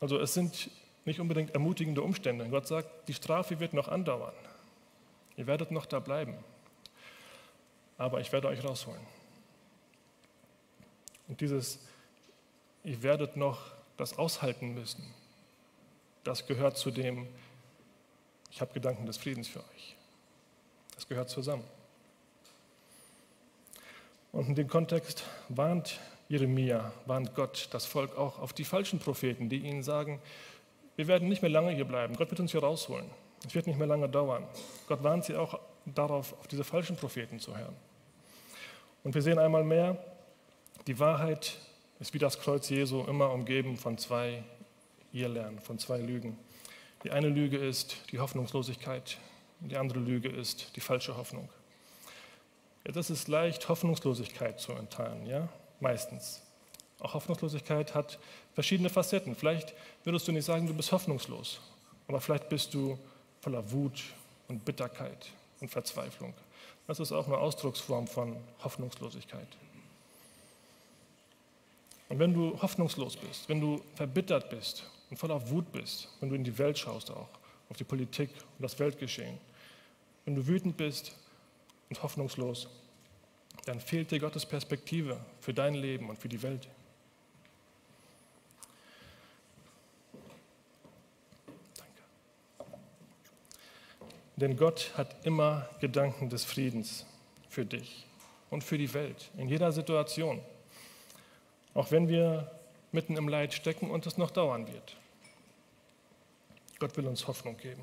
Also 0.00 0.18
es 0.18 0.34
sind 0.34 0.70
nicht 1.04 1.20
unbedingt 1.20 1.52
ermutigende 1.52 2.02
Umstände. 2.02 2.48
Gott 2.48 2.66
sagt, 2.66 3.08
die 3.08 3.14
Strafe 3.14 3.58
wird 3.60 3.72
noch 3.72 3.88
andauern. 3.88 4.34
Ihr 5.36 5.46
werdet 5.46 5.70
noch 5.70 5.86
da 5.86 5.98
bleiben. 5.98 6.36
Aber 7.98 8.20
ich 8.20 8.32
werde 8.32 8.48
euch 8.48 8.62
rausholen. 8.64 9.00
Und 11.28 11.40
dieses, 11.40 11.78
ihr 12.82 13.02
werdet 13.02 13.36
noch 13.36 13.72
das 13.96 14.18
aushalten 14.18 14.74
müssen, 14.74 15.02
das 16.24 16.46
gehört 16.46 16.76
zu 16.76 16.90
dem, 16.90 17.28
ich 18.50 18.60
habe 18.60 18.72
Gedanken 18.72 19.06
des 19.06 19.16
Friedens 19.16 19.48
für 19.48 19.60
euch. 19.60 19.96
Das 20.94 21.06
gehört 21.06 21.28
zusammen. 21.28 21.64
Und 24.32 24.48
in 24.48 24.54
dem 24.54 24.68
Kontext 24.68 25.24
warnt 25.48 26.00
Jeremia, 26.28 26.92
warnt 27.06 27.34
Gott 27.34 27.68
das 27.72 27.86
Volk 27.86 28.16
auch 28.16 28.38
auf 28.38 28.52
die 28.52 28.64
falschen 28.64 28.98
Propheten, 28.98 29.48
die 29.48 29.58
ihnen 29.58 29.82
sagen, 29.82 30.20
wir 30.96 31.06
werden 31.06 31.28
nicht 31.28 31.42
mehr 31.42 31.50
lange 31.50 31.72
hier 31.72 31.84
bleiben. 31.84 32.16
Gott 32.16 32.30
wird 32.30 32.40
uns 32.40 32.52
hier 32.52 32.62
rausholen. 32.62 33.06
Es 33.46 33.54
wird 33.54 33.66
nicht 33.66 33.78
mehr 33.78 33.86
lange 33.86 34.08
dauern. 34.08 34.44
Gott 34.88 35.02
warnt 35.02 35.24
sie 35.24 35.36
auch 35.36 35.60
darauf, 35.84 36.32
auf 36.38 36.48
diese 36.48 36.64
falschen 36.64 36.96
Propheten 36.96 37.38
zu 37.38 37.56
hören. 37.56 37.76
Und 39.02 39.14
wir 39.14 39.22
sehen 39.22 39.38
einmal 39.38 39.64
mehr, 39.64 40.02
die 40.86 40.98
Wahrheit 40.98 41.58
ist 42.00 42.14
wie 42.14 42.18
das 42.18 42.40
Kreuz 42.40 42.68
Jesu 42.70 43.02
immer 43.04 43.30
umgeben 43.30 43.76
von 43.76 43.98
zwei 43.98 44.42
Irrlernen, 45.14 45.60
von 45.60 45.78
zwei 45.78 45.98
Lügen. 45.98 46.36
Die 47.04 47.10
eine 47.10 47.28
Lüge 47.28 47.56
ist 47.56 47.96
die 48.10 48.18
Hoffnungslosigkeit, 48.18 49.18
die 49.60 49.76
andere 49.76 50.00
Lüge 50.00 50.28
ist 50.28 50.74
die 50.76 50.80
falsche 50.80 51.16
Hoffnung. 51.16 51.48
Ja, 52.84 52.92
das 52.92 53.10
ist 53.10 53.28
leicht, 53.28 53.68
Hoffnungslosigkeit 53.68 54.60
zu 54.60 54.72
enttarnen, 54.72 55.26
ja, 55.26 55.48
meistens. 55.80 56.42
Auch 57.00 57.14
Hoffnungslosigkeit 57.14 57.94
hat 57.94 58.18
verschiedene 58.54 58.88
Facetten. 58.88 59.34
Vielleicht 59.34 59.74
würdest 60.04 60.26
du 60.28 60.32
nicht 60.32 60.44
sagen, 60.44 60.66
du 60.66 60.74
bist 60.74 60.92
hoffnungslos, 60.92 61.60
aber 62.08 62.20
vielleicht 62.20 62.48
bist 62.48 62.74
du 62.74 62.98
voller 63.40 63.70
Wut 63.70 64.02
und 64.48 64.64
Bitterkeit 64.64 65.28
und 65.60 65.68
Verzweiflung. 65.68 66.34
Das 66.86 67.00
ist 67.00 67.12
auch 67.12 67.26
eine 67.26 67.38
Ausdrucksform 67.38 68.06
von 68.06 68.36
Hoffnungslosigkeit. 68.62 69.48
Und 72.08 72.18
wenn 72.18 72.34
du 72.34 72.60
hoffnungslos 72.60 73.16
bist, 73.16 73.48
wenn 73.48 73.60
du 73.60 73.82
verbittert 73.94 74.50
bist 74.50 74.84
und 75.14 75.18
voller 75.18 75.48
Wut 75.48 75.70
bist, 75.70 76.08
wenn 76.18 76.28
du 76.28 76.34
in 76.34 76.42
die 76.42 76.58
Welt 76.58 76.76
schaust 76.76 77.08
auch, 77.08 77.28
auf 77.70 77.76
die 77.76 77.84
Politik 77.84 78.30
und 78.58 78.64
das 78.64 78.76
Weltgeschehen, 78.80 79.38
wenn 80.24 80.34
du 80.34 80.44
wütend 80.44 80.76
bist 80.76 81.16
und 81.88 82.02
hoffnungslos, 82.02 82.66
dann 83.64 83.78
fehlt 83.78 84.10
dir 84.10 84.18
Gottes 84.18 84.44
Perspektive 84.44 85.24
für 85.40 85.54
dein 85.54 85.74
Leben 85.74 86.10
und 86.10 86.18
für 86.18 86.28
die 86.28 86.42
Welt. 86.42 86.66
Danke. 91.76 92.72
Denn 94.34 94.56
Gott 94.56 94.90
hat 94.96 95.24
immer 95.24 95.68
Gedanken 95.80 96.28
des 96.28 96.44
Friedens 96.44 97.06
für 97.48 97.64
dich 97.64 98.04
und 98.50 98.64
für 98.64 98.78
die 98.78 98.92
Welt, 98.92 99.30
in 99.36 99.48
jeder 99.48 99.70
Situation. 99.70 100.40
Auch 101.72 101.92
wenn 101.92 102.08
wir 102.08 102.50
mitten 102.90 103.16
im 103.16 103.28
Leid 103.28 103.54
stecken 103.54 103.92
und 103.92 104.08
es 104.08 104.18
noch 104.18 104.32
dauern 104.32 104.66
wird. 104.66 104.96
Gott 106.84 106.98
will 106.98 107.06
uns 107.06 107.26
Hoffnung 107.26 107.56
geben. 107.56 107.80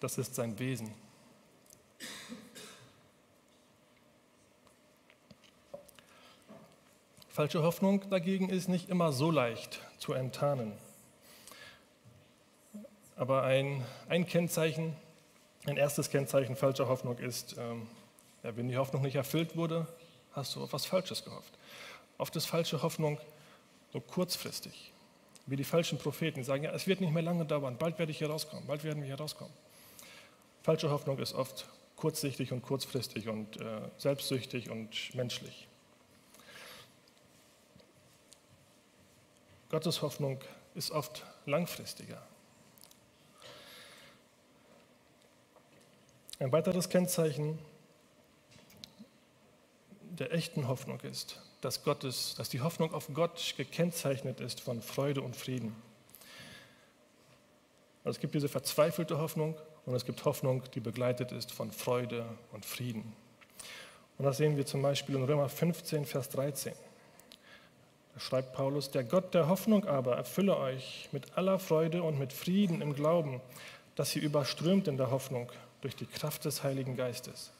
Das 0.00 0.18
ist 0.18 0.34
sein 0.34 0.58
Wesen. 0.58 0.92
Falsche 7.28 7.62
Hoffnung 7.62 8.10
dagegen 8.10 8.48
ist 8.48 8.68
nicht 8.68 8.88
immer 8.88 9.12
so 9.12 9.30
leicht 9.30 9.80
zu 9.98 10.14
enttarnen. 10.14 10.72
Aber 13.14 13.44
ein, 13.44 13.86
ein 14.08 14.26
Kennzeichen, 14.26 14.96
ein 15.66 15.76
erstes 15.76 16.10
Kennzeichen 16.10 16.56
falscher 16.56 16.88
Hoffnung 16.88 17.18
ist, 17.18 17.56
ähm, 17.56 17.86
ja, 18.42 18.56
wenn 18.56 18.66
die 18.66 18.78
Hoffnung 18.78 19.02
nicht 19.02 19.14
erfüllt 19.14 19.56
wurde, 19.56 19.86
hast 20.32 20.56
du 20.56 20.64
auf 20.64 20.72
was 20.72 20.86
Falsches 20.86 21.24
gehofft. 21.24 21.56
Oft 22.18 22.34
ist 22.34 22.46
falsche 22.46 22.82
Hoffnung 22.82 23.20
so 23.92 24.00
kurzfristig, 24.00 24.92
wie 25.50 25.56
die 25.56 25.64
falschen 25.64 25.98
Propheten, 25.98 26.38
die 26.38 26.44
sagen, 26.44 26.62
ja, 26.62 26.70
es 26.70 26.86
wird 26.86 27.00
nicht 27.00 27.12
mehr 27.12 27.24
lange 27.24 27.44
dauern, 27.44 27.76
bald 27.76 27.98
werde 27.98 28.12
ich 28.12 28.18
hier 28.18 28.30
rauskommen, 28.30 28.66
bald 28.68 28.84
werden 28.84 29.02
wir 29.02 29.06
hier 29.08 29.18
rauskommen. 29.18 29.52
Falsche 30.62 30.90
Hoffnung 30.90 31.18
ist 31.18 31.34
oft 31.34 31.68
kurzsichtig 31.96 32.52
und 32.52 32.62
kurzfristig 32.62 33.28
und 33.28 33.60
äh, 33.60 33.80
selbstsüchtig 33.98 34.70
und 34.70 35.12
menschlich. 35.14 35.66
Gottes 39.70 40.02
Hoffnung 40.02 40.40
ist 40.76 40.92
oft 40.92 41.26
langfristiger. 41.46 42.22
Ein 46.38 46.52
weiteres 46.52 46.88
Kennzeichen 46.88 47.58
der 50.00 50.32
echten 50.32 50.68
Hoffnung 50.68 51.00
ist, 51.00 51.40
dass, 51.60 51.82
Gottes, 51.82 52.34
dass 52.36 52.48
die 52.48 52.60
Hoffnung 52.60 52.94
auf 52.94 53.08
Gott 53.12 53.54
gekennzeichnet 53.56 54.40
ist 54.40 54.60
von 54.60 54.80
Freude 54.80 55.22
und 55.22 55.36
Frieden. 55.36 55.74
Also 58.02 58.16
es 58.16 58.20
gibt 58.20 58.34
diese 58.34 58.48
verzweifelte 58.48 59.18
Hoffnung 59.18 59.56
und 59.84 59.94
es 59.94 60.04
gibt 60.04 60.24
Hoffnung, 60.24 60.62
die 60.74 60.80
begleitet 60.80 61.32
ist 61.32 61.52
von 61.52 61.70
Freude 61.70 62.24
und 62.52 62.64
Frieden. 62.64 63.12
Und 64.16 64.24
das 64.24 64.38
sehen 64.38 64.56
wir 64.56 64.66
zum 64.66 64.82
Beispiel 64.82 65.16
in 65.16 65.24
Römer 65.24 65.48
15, 65.48 66.04
Vers 66.06 66.28
13. 66.30 66.72
Da 68.14 68.20
schreibt 68.20 68.52
Paulus, 68.54 68.90
der 68.90 69.04
Gott 69.04 69.34
der 69.34 69.48
Hoffnung 69.48 69.86
aber 69.86 70.16
erfülle 70.16 70.56
euch 70.56 71.08
mit 71.12 71.36
aller 71.36 71.58
Freude 71.58 72.02
und 72.02 72.18
mit 72.18 72.32
Frieden 72.32 72.82
im 72.82 72.94
Glauben, 72.94 73.40
dass 73.96 74.16
ihr 74.16 74.22
überströmt 74.22 74.88
in 74.88 74.96
der 74.96 75.10
Hoffnung 75.10 75.50
durch 75.82 75.96
die 75.96 76.06
Kraft 76.06 76.44
des 76.44 76.62
Heiligen 76.62 76.96
Geistes. 76.96 77.52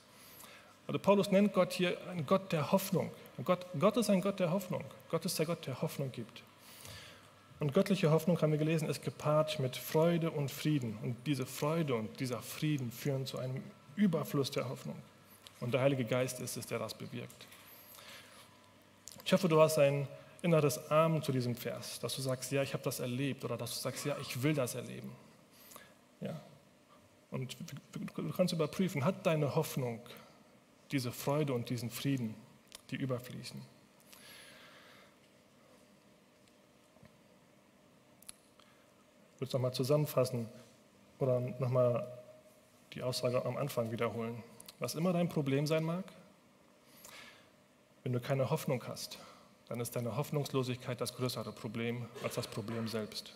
Also 0.91 0.99
Paulus 0.99 1.31
nennt 1.31 1.53
Gott 1.53 1.73
hier 1.73 1.97
einen 2.09 2.27
Gott 2.27 2.51
der 2.51 2.73
Hoffnung. 2.73 3.13
Gott, 3.45 3.65
Gott 3.79 3.97
ist 3.97 4.11
ein 4.11 4.21
Gott 4.21 4.41
der 4.41 4.51
Hoffnung. 4.51 4.83
Gott 5.09 5.25
ist 5.25 5.39
der 5.39 5.47
Gott, 5.47 5.65
der 5.65 5.81
Hoffnung 5.81 6.11
gibt. 6.11 6.43
Und 7.61 7.73
göttliche 7.73 8.11
Hoffnung, 8.11 8.43
haben 8.43 8.51
wir 8.51 8.59
gelesen, 8.59 8.89
ist 8.89 9.01
gepaart 9.01 9.61
mit 9.61 9.77
Freude 9.77 10.33
und 10.33 10.51
Frieden. 10.51 10.99
Und 11.03 11.15
diese 11.29 11.47
Freude 11.47 11.95
und 11.95 12.19
dieser 12.19 12.43
Frieden 12.43 12.91
führen 12.91 13.25
zu 13.25 13.39
einem 13.39 13.63
Überfluss 13.95 14.51
der 14.51 14.69
Hoffnung. 14.69 14.97
Und 15.61 15.73
der 15.73 15.81
Heilige 15.81 16.05
Geist 16.05 16.41
ist 16.41 16.57
es, 16.57 16.67
der 16.67 16.81
das 16.81 16.93
bewirkt. 16.95 17.47
Ich 19.25 19.33
hoffe, 19.33 19.49
du 19.49 19.61
hast 19.61 19.79
ein 19.79 20.09
inneres 20.43 20.91
Amen 20.91 21.23
zu 21.23 21.31
diesem 21.31 21.55
Vers, 21.55 22.01
dass 22.01 22.17
du 22.17 22.21
sagst, 22.21 22.51
ja, 22.51 22.65
ich 22.65 22.73
habe 22.73 22.83
das 22.83 22.99
erlebt 22.99 23.45
oder 23.45 23.57
dass 23.57 23.75
du 23.75 23.79
sagst, 23.79 24.07
ja, 24.07 24.17
ich 24.21 24.43
will 24.43 24.55
das 24.55 24.75
erleben. 24.75 25.13
Ja. 26.21 26.41
Und 27.31 27.57
du 28.17 28.33
kannst 28.33 28.53
überprüfen, 28.53 29.05
hat 29.05 29.25
deine 29.25 29.55
Hoffnung 29.55 30.01
diese 30.93 31.13
Freude 31.13 31.53
und 31.53 31.71
diesen 31.71 31.91
Frieden, 31.91 32.35
die 32.91 32.97
überfließen? 32.97 33.61
Ich 39.35 39.41
würde 39.41 39.49
es 39.49 39.53
nochmal 39.53 39.73
zusammenfassen 39.73 40.49
oder 41.19 41.41
nochmal 41.41 42.07
die 42.93 43.03
Aussage 43.03 43.45
am 43.45 43.57
Anfang 43.57 43.91
wiederholen. 43.91 44.43
Was 44.79 44.95
immer 44.95 45.13
dein 45.13 45.29
Problem 45.29 45.67
sein 45.67 45.85
mag, 45.85 46.05
wenn 48.03 48.13
du 48.13 48.21
keine 48.21 48.51
Hoffnung 48.51 48.83
hast, 48.87 49.19
dann 49.69 49.81
ist 49.81 49.95
deine 49.95 50.17
Hoffnungslosigkeit 50.17 51.01
das 51.01 51.15
größere 51.15 51.53
Problem 51.53 52.09
als 52.23 52.35
das 52.35 52.47
Problem 52.49 52.89
selbst. 52.89 53.35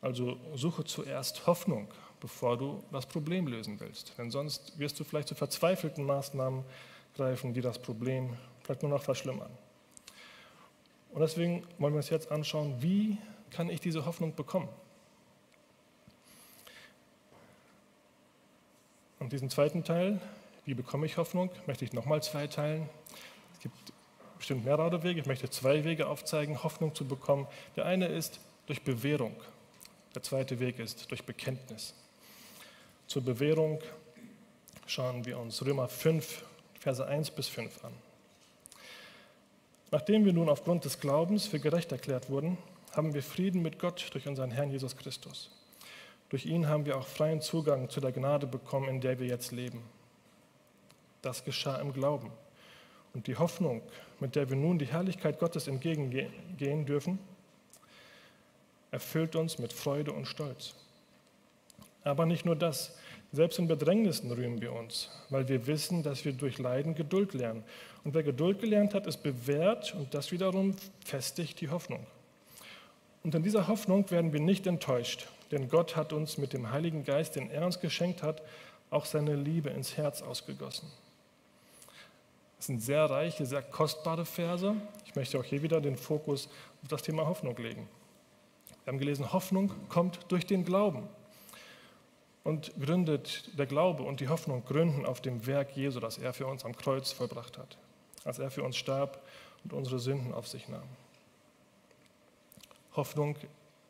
Also 0.00 0.36
suche 0.54 0.84
zuerst 0.84 1.46
Hoffnung, 1.46 1.88
bevor 2.24 2.56
du 2.56 2.82
das 2.90 3.04
Problem 3.04 3.46
lösen 3.46 3.78
willst. 3.78 4.16
Denn 4.16 4.30
sonst 4.30 4.78
wirst 4.78 4.98
du 4.98 5.04
vielleicht 5.04 5.28
zu 5.28 5.34
verzweifelten 5.34 6.06
Maßnahmen 6.06 6.64
greifen, 7.14 7.52
die 7.52 7.60
das 7.60 7.78
Problem 7.78 8.34
vielleicht 8.62 8.82
nur 8.82 8.90
noch 8.90 9.02
verschlimmern. 9.02 9.50
Und 11.12 11.20
deswegen 11.20 11.66
wollen 11.76 11.92
wir 11.92 11.98
uns 11.98 12.08
jetzt 12.08 12.32
anschauen, 12.32 12.80
wie 12.80 13.18
kann 13.50 13.68
ich 13.68 13.80
diese 13.80 14.06
Hoffnung 14.06 14.34
bekommen? 14.34 14.70
Und 19.18 19.30
diesen 19.30 19.50
zweiten 19.50 19.84
Teil, 19.84 20.18
wie 20.64 20.72
bekomme 20.72 21.04
ich 21.04 21.18
Hoffnung, 21.18 21.50
möchte 21.66 21.84
ich 21.84 21.92
nochmal 21.92 22.22
zweiteilen 22.22 22.88
gibt 23.64 23.92
bestimmt 24.36 24.64
mehrere 24.64 25.02
Wege. 25.02 25.20
Ich 25.20 25.26
möchte 25.26 25.50
zwei 25.50 25.84
Wege 25.84 26.06
aufzeigen, 26.06 26.62
Hoffnung 26.62 26.94
zu 26.94 27.06
bekommen. 27.06 27.46
Der 27.76 27.86
eine 27.86 28.06
ist 28.06 28.38
durch 28.66 28.82
Bewährung. 28.82 29.34
Der 30.14 30.22
zweite 30.22 30.60
Weg 30.60 30.78
ist 30.78 31.10
durch 31.10 31.24
Bekenntnis. 31.24 31.94
Zur 33.06 33.22
Bewährung 33.22 33.80
schauen 34.86 35.24
wir 35.24 35.38
uns 35.38 35.64
Römer 35.64 35.88
5, 35.88 36.42
Verse 36.80 37.06
1 37.06 37.30
bis 37.32 37.48
5 37.48 37.84
an. 37.84 37.92
Nachdem 39.90 40.24
wir 40.24 40.32
nun 40.32 40.48
aufgrund 40.48 40.84
des 40.84 40.98
Glaubens 40.98 41.46
für 41.46 41.60
gerecht 41.60 41.92
erklärt 41.92 42.28
wurden, 42.30 42.58
haben 42.92 43.14
wir 43.14 43.22
Frieden 43.22 43.62
mit 43.62 43.78
Gott 43.78 44.08
durch 44.12 44.26
unseren 44.26 44.50
Herrn 44.50 44.70
Jesus 44.70 44.96
Christus. 44.96 45.50
Durch 46.30 46.46
ihn 46.46 46.66
haben 46.68 46.86
wir 46.86 46.96
auch 46.96 47.06
freien 47.06 47.40
Zugang 47.40 47.88
zu 47.90 48.00
der 48.00 48.10
Gnade 48.10 48.46
bekommen, 48.46 48.88
in 48.88 49.00
der 49.00 49.18
wir 49.20 49.26
jetzt 49.26 49.52
leben. 49.52 49.82
Das 51.22 51.44
geschah 51.44 51.76
im 51.76 51.92
Glauben. 51.92 52.30
Und 53.12 53.26
die 53.28 53.36
Hoffnung, 53.36 53.82
mit 54.18 54.34
der 54.34 54.48
wir 54.48 54.56
nun 54.56 54.78
die 54.78 54.86
Herrlichkeit 54.86 55.38
Gottes 55.38 55.68
entgegengehen 55.68 56.86
dürfen, 56.86 57.18
erfüllt 58.90 59.36
uns 59.36 59.58
mit 59.58 59.72
Freude 59.72 60.12
und 60.12 60.26
Stolz. 60.26 60.74
Aber 62.04 62.26
nicht 62.26 62.44
nur 62.44 62.54
das, 62.54 62.94
selbst 63.32 63.58
in 63.58 63.66
Bedrängnissen 63.66 64.30
rühmen 64.30 64.60
wir 64.60 64.72
uns, 64.72 65.10
weil 65.30 65.48
wir 65.48 65.66
wissen, 65.66 66.02
dass 66.02 66.24
wir 66.24 66.32
durch 66.32 66.58
Leiden 66.58 66.94
Geduld 66.94 67.32
lernen. 67.32 67.64
Und 68.04 68.14
wer 68.14 68.22
Geduld 68.22 68.60
gelernt 68.60 68.94
hat, 68.94 69.06
ist 69.06 69.22
bewährt 69.22 69.94
und 69.94 70.12
das 70.12 70.30
wiederum 70.30 70.76
festigt 71.04 71.60
die 71.62 71.70
Hoffnung. 71.70 72.06
Und 73.24 73.34
in 73.34 73.42
dieser 73.42 73.66
Hoffnung 73.68 74.10
werden 74.10 74.34
wir 74.34 74.40
nicht 74.40 74.66
enttäuscht, 74.66 75.28
denn 75.50 75.70
Gott 75.70 75.96
hat 75.96 76.12
uns 76.12 76.36
mit 76.36 76.52
dem 76.52 76.70
Heiligen 76.70 77.04
Geist, 77.04 77.36
den 77.36 77.50
er 77.50 77.64
uns 77.64 77.80
geschenkt 77.80 78.22
hat, 78.22 78.42
auch 78.90 79.06
seine 79.06 79.34
Liebe 79.34 79.70
ins 79.70 79.96
Herz 79.96 80.20
ausgegossen. 80.20 80.90
Das 82.58 82.66
sind 82.66 82.82
sehr 82.82 83.04
reiche, 83.06 83.46
sehr 83.46 83.62
kostbare 83.62 84.26
Verse. 84.26 84.76
Ich 85.06 85.16
möchte 85.16 85.38
auch 85.38 85.44
hier 85.44 85.62
wieder 85.62 85.80
den 85.80 85.96
Fokus 85.96 86.48
auf 86.82 86.88
das 86.88 87.02
Thema 87.02 87.26
Hoffnung 87.26 87.56
legen. 87.56 87.88
Wir 88.84 88.92
haben 88.92 88.98
gelesen, 88.98 89.32
Hoffnung 89.32 89.72
kommt 89.88 90.20
durch 90.28 90.46
den 90.46 90.64
Glauben 90.64 91.08
und 92.44 92.72
gründet 92.80 93.58
der 93.58 93.66
Glaube 93.66 94.02
und 94.02 94.20
die 94.20 94.28
Hoffnung 94.28 94.64
gründen 94.64 95.06
auf 95.06 95.20
dem 95.20 95.46
Werk 95.46 95.76
Jesu, 95.76 95.98
das 95.98 96.18
er 96.18 96.32
für 96.32 96.46
uns 96.46 96.64
am 96.64 96.76
Kreuz 96.76 97.10
vollbracht 97.10 97.58
hat, 97.58 97.78
als 98.24 98.38
er 98.38 98.50
für 98.50 98.62
uns 98.62 98.76
starb 98.76 99.22
und 99.64 99.72
unsere 99.72 99.98
Sünden 99.98 100.32
auf 100.32 100.46
sich 100.46 100.68
nahm. 100.68 100.88
Hoffnung 102.94 103.36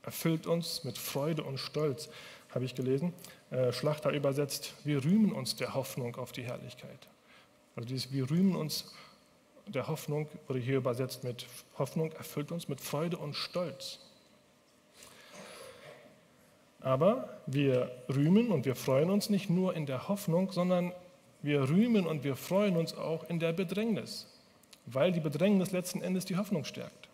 erfüllt 0.02 0.46
uns 0.46 0.84
mit 0.84 0.96
Freude 0.96 1.42
und 1.42 1.58
Stolz, 1.58 2.08
habe 2.54 2.64
ich 2.64 2.74
gelesen. 2.74 3.12
äh, 3.50 3.72
Schlachter 3.72 4.10
übersetzt, 4.10 4.74
wir 4.84 5.04
rühmen 5.04 5.32
uns 5.32 5.56
der 5.56 5.74
Hoffnung 5.74 6.16
auf 6.16 6.32
die 6.32 6.44
Herrlichkeit. 6.44 7.08
Also 7.74 7.88
dieses, 7.88 8.12
wir 8.12 8.30
rühmen 8.30 8.54
uns 8.54 8.94
der 9.66 9.88
Hoffnung, 9.88 10.28
wurde 10.46 10.60
hier 10.60 10.76
übersetzt 10.76 11.24
mit 11.24 11.46
Hoffnung, 11.78 12.12
erfüllt 12.12 12.52
uns 12.52 12.68
mit 12.68 12.80
Freude 12.80 13.16
und 13.16 13.34
Stolz. 13.34 13.98
Aber 16.84 17.30
wir 17.46 17.90
rühmen 18.14 18.50
und 18.50 18.66
wir 18.66 18.76
freuen 18.76 19.08
uns 19.08 19.30
nicht 19.30 19.48
nur 19.48 19.74
in 19.74 19.86
der 19.86 20.06
Hoffnung, 20.06 20.52
sondern 20.52 20.92
wir 21.40 21.68
rühmen 21.70 22.06
und 22.06 22.24
wir 22.24 22.36
freuen 22.36 22.76
uns 22.76 22.94
auch 22.94 23.24
in 23.24 23.40
der 23.40 23.54
Bedrängnis, 23.54 24.26
weil 24.84 25.10
die 25.10 25.20
Bedrängnis 25.20 25.72
letzten 25.72 26.02
Endes 26.02 26.26
die 26.26 26.36
Hoffnung 26.36 26.64
stärkt. 26.64 27.08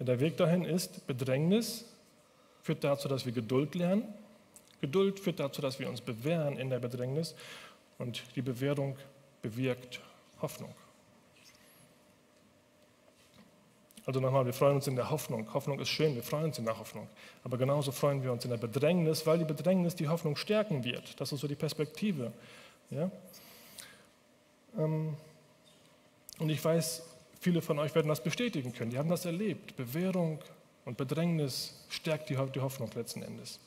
Der 0.00 0.18
Weg 0.18 0.36
dahin 0.36 0.64
ist, 0.64 1.06
Bedrängnis 1.06 1.84
führt 2.62 2.82
dazu, 2.82 3.06
dass 3.06 3.24
wir 3.26 3.32
Geduld 3.32 3.76
lernen. 3.76 4.02
Geduld 4.80 5.20
führt 5.20 5.38
dazu, 5.38 5.62
dass 5.62 5.78
wir 5.78 5.88
uns 5.88 6.00
bewähren 6.00 6.58
in 6.58 6.68
der 6.68 6.80
Bedrängnis 6.80 7.36
und 7.98 8.22
die 8.34 8.42
Bewährung 8.42 8.96
bewirkt 9.42 10.00
Hoffnung. 10.40 10.74
Also 14.08 14.20
nochmal, 14.20 14.46
wir 14.46 14.54
freuen 14.54 14.76
uns 14.76 14.86
in 14.86 14.96
der 14.96 15.10
Hoffnung. 15.10 15.52
Hoffnung 15.52 15.78
ist 15.80 15.90
schön, 15.90 16.14
wir 16.14 16.22
freuen 16.22 16.44
uns 16.44 16.58
in 16.58 16.64
der 16.64 16.78
Hoffnung. 16.78 17.06
Aber 17.44 17.58
genauso 17.58 17.92
freuen 17.92 18.22
wir 18.22 18.32
uns 18.32 18.42
in 18.42 18.50
der 18.50 18.56
Bedrängnis, 18.56 19.26
weil 19.26 19.36
die 19.36 19.44
Bedrängnis 19.44 19.96
die 19.96 20.08
Hoffnung 20.08 20.34
stärken 20.36 20.82
wird. 20.82 21.20
Das 21.20 21.30
ist 21.30 21.40
so 21.40 21.46
die 21.46 21.54
Perspektive. 21.54 22.32
Ja? 22.88 23.10
Ähm, 24.78 25.14
und 26.38 26.48
ich 26.48 26.64
weiß, 26.64 27.02
viele 27.38 27.60
von 27.60 27.78
euch 27.78 27.94
werden 27.94 28.08
das 28.08 28.22
bestätigen 28.22 28.72
können. 28.72 28.90
Die 28.90 28.96
haben 28.96 29.10
das 29.10 29.26
erlebt. 29.26 29.76
Bewährung 29.76 30.38
und 30.86 30.96
Bedrängnis 30.96 31.84
stärkt 31.90 32.30
die 32.30 32.38
Hoffnung 32.38 32.90
letzten 32.94 33.22
Endes. 33.22 33.60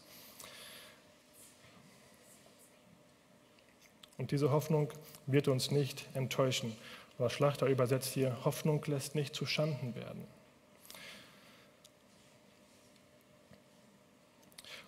Und 4.17 4.31
diese 4.31 4.49
Hoffnung 4.49 4.89
wird 5.27 5.47
uns 5.47 5.69
nicht 5.69 6.07
enttäuschen. 6.15 6.75
Was 7.21 7.33
Schlachter 7.33 7.67
übersetzt 7.67 8.15
hier, 8.15 8.35
Hoffnung 8.45 8.83
lässt 8.87 9.13
nicht 9.13 9.35
zu 9.35 9.45
Schanden 9.45 9.93
werden. 9.93 10.25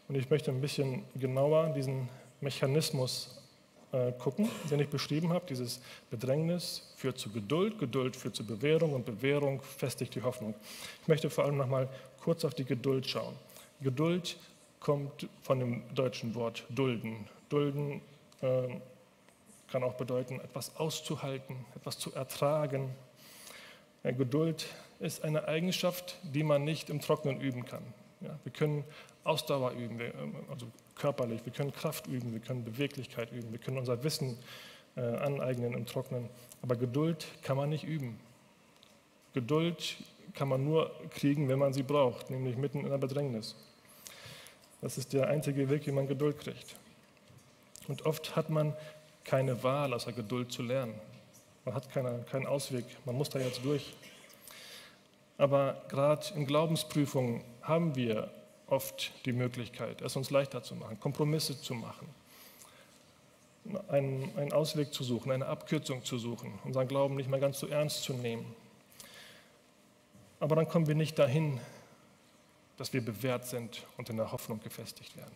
Und 0.08 0.16
ich 0.16 0.28
möchte 0.32 0.50
ein 0.50 0.60
bisschen 0.60 1.06
genauer 1.14 1.70
diesen 1.70 2.10
Mechanismus 2.42 3.40
äh, 3.92 4.12
gucken, 4.14 4.50
den 4.72 4.80
ich 4.80 4.90
beschrieben 4.90 5.32
habe. 5.32 5.46
Dieses 5.48 5.80
Bedrängnis 6.10 6.92
führt 6.96 7.20
zu 7.20 7.30
Geduld, 7.32 7.78
Geduld 7.78 8.16
führt 8.16 8.36
zu 8.36 8.44
Bewährung 8.44 8.94
und 8.94 9.06
Bewährung 9.06 9.62
festigt 9.62 10.16
die 10.16 10.24
Hoffnung. 10.24 10.56
Ich 11.04 11.08
möchte 11.08 11.30
vor 11.30 11.44
allem 11.44 11.58
noch 11.58 11.68
mal 11.68 11.88
kurz 12.20 12.44
auf 12.46 12.56
die 12.56 12.66
Geduld 12.66 13.06
schauen. 13.06 13.36
Geduld 13.80 14.38
kommt 14.80 15.30
von 15.44 15.60
dem 15.60 15.84
deutschen 15.94 16.34
Wort 16.34 16.64
dulden. 16.70 17.28
Dulden 17.50 18.02
äh, 18.42 18.70
kann 19.74 19.84
auch 19.84 19.96
bedeuten, 19.96 20.40
etwas 20.40 20.76
auszuhalten, 20.76 21.66
etwas 21.76 21.98
zu 21.98 22.14
ertragen. 22.14 22.94
Geduld 24.04 24.68
ist 25.00 25.24
eine 25.24 25.48
Eigenschaft, 25.48 26.20
die 26.22 26.44
man 26.44 26.64
nicht 26.64 26.92
im 26.92 27.02
Trockenen 27.02 27.42
üben 27.42 27.66
kann. 27.66 27.82
Ja, 28.22 28.38
wir 28.44 28.52
können 28.52 28.84
Ausdauer 29.24 29.72
üben, 29.72 30.00
also 30.52 30.68
körperlich, 30.94 31.44
wir 31.44 31.54
können 31.54 31.74
Kraft 31.74 32.06
üben, 32.06 32.34
wir 32.34 32.40
können 32.40 32.64
Beweglichkeit 32.64 33.32
üben, 33.32 33.52
wir 33.52 33.58
können 33.58 33.80
unser 33.80 34.04
Wissen 34.04 34.38
äh, 34.96 35.02
aneignen 35.02 35.74
im 35.74 35.88
Trocknen. 35.88 36.30
Aber 36.62 36.76
Geduld 36.76 37.26
kann 37.42 37.58
man 37.58 37.70
nicht 37.70 37.84
üben. 37.84 38.20
Geduld 39.34 39.96
kann 40.36 40.50
man 40.50 40.64
nur 40.64 40.92
kriegen, 41.10 41.50
wenn 41.50 41.58
man 41.58 41.74
sie 41.74 41.84
braucht, 41.84 42.30
nämlich 42.30 42.58
mitten 42.58 42.82
in 42.82 42.90
der 42.92 43.00
Bedrängnis. 43.00 43.56
Das 44.82 45.00
ist 45.00 45.14
der 45.14 45.30
einzige 45.30 45.68
Weg, 45.72 45.88
wie 45.88 45.92
man 45.92 46.06
Geduld 46.06 46.38
kriegt. 46.38 46.76
Und 47.88 48.06
oft 48.06 48.36
hat 48.36 48.52
man 48.52 48.76
keine 49.24 49.62
Wahl, 49.64 49.94
außer 49.94 50.12
Geduld 50.12 50.52
zu 50.52 50.62
lernen. 50.62 50.94
Man 51.66 51.76
hat 51.76 51.90
keine, 51.92 52.24
keinen 52.30 52.46
Ausweg, 52.46 52.86
man 53.06 53.16
muss 53.16 53.30
da 53.30 53.40
jetzt 53.40 53.64
durch. 53.64 53.94
Aber 55.38 55.82
gerade 55.90 56.26
in 56.36 56.46
Glaubensprüfungen 56.46 57.44
haben 57.62 57.96
wir 57.96 58.32
oft 58.68 59.12
die 59.26 59.32
Möglichkeit, 59.32 60.02
es 60.02 60.16
uns 60.16 60.30
leichter 60.30 60.64
zu 60.64 60.76
machen, 60.76 61.00
Kompromisse 61.00 61.60
zu 61.62 61.74
machen, 61.74 62.08
einen, 63.88 64.30
einen 64.38 64.54
Ausweg 64.54 64.94
zu 64.94 65.04
suchen, 65.04 65.32
eine 65.32 65.46
Abkürzung 65.46 66.04
zu 66.04 66.18
suchen, 66.18 66.60
unseren 66.64 66.88
Glauben 66.88 67.16
nicht 67.16 67.30
mehr 67.30 67.40
ganz 67.40 67.60
so 67.60 67.68
ernst 67.68 68.04
zu 68.04 68.14
nehmen. 68.14 68.46
Aber 70.40 70.56
dann 70.56 70.68
kommen 70.68 70.88
wir 70.88 70.96
nicht 70.96 71.18
dahin, 71.18 71.60
dass 72.78 72.92
wir 72.92 73.04
bewährt 73.04 73.48
sind 73.48 73.86
und 73.98 74.10
in 74.10 74.18
der 74.18 74.32
Hoffnung 74.32 74.60
gefestigt 74.62 75.16
werden. 75.16 75.32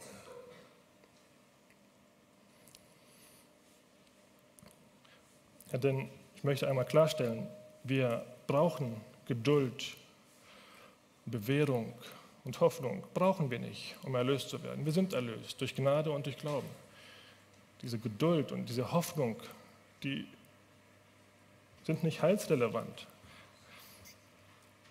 Ja, 5.72 5.78
denn 5.78 6.10
ich 6.36 6.44
möchte 6.44 6.68
einmal 6.68 6.86
klarstellen, 6.86 7.48
wir 7.84 8.26
brauchen 8.48 9.02
Geduld, 9.26 9.98
Bewährung 11.26 11.94
und 12.46 12.60
Hoffnung. 12.62 13.04
Brauchen 13.14 13.52
wir 13.52 13.60
nicht, 13.60 13.96
um 14.04 14.16
erlöst 14.16 14.50
zu 14.50 14.64
werden. 14.64 14.86
Wir 14.86 14.94
sind 14.94 15.14
erlöst 15.14 15.60
durch 15.60 15.76
Gnade 15.76 16.12
und 16.12 16.26
durch 16.26 16.38
Glauben. 16.38 16.68
Diese 17.82 18.00
Geduld 18.00 18.52
und 18.52 18.68
diese 18.68 18.92
Hoffnung, 18.92 19.36
die 20.04 20.26
sind 21.84 22.04
nicht 22.04 22.22
heilsrelevant. 22.22 23.08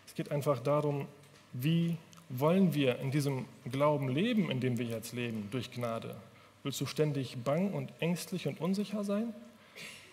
Es 0.07 0.15
geht 0.15 0.31
einfach 0.31 0.61
darum, 0.61 1.07
wie 1.53 1.97
wollen 2.29 2.75
wir 2.75 2.99
in 2.99 3.11
diesem 3.11 3.47
Glauben 3.71 4.09
leben, 4.09 4.51
in 4.51 4.61
dem 4.61 4.79
wir 4.79 4.87
jetzt 4.87 5.13
leben, 5.13 5.49
durch 5.51 5.71
Gnade. 5.71 6.17
Willst 6.63 6.81
du 6.81 6.87
ständig 6.87 7.37
bang 7.45 7.73
und 7.73 7.93
ängstlich 8.01 8.49
und 8.49 8.61
unsicher 8.61 9.05
sein? 9.05 9.33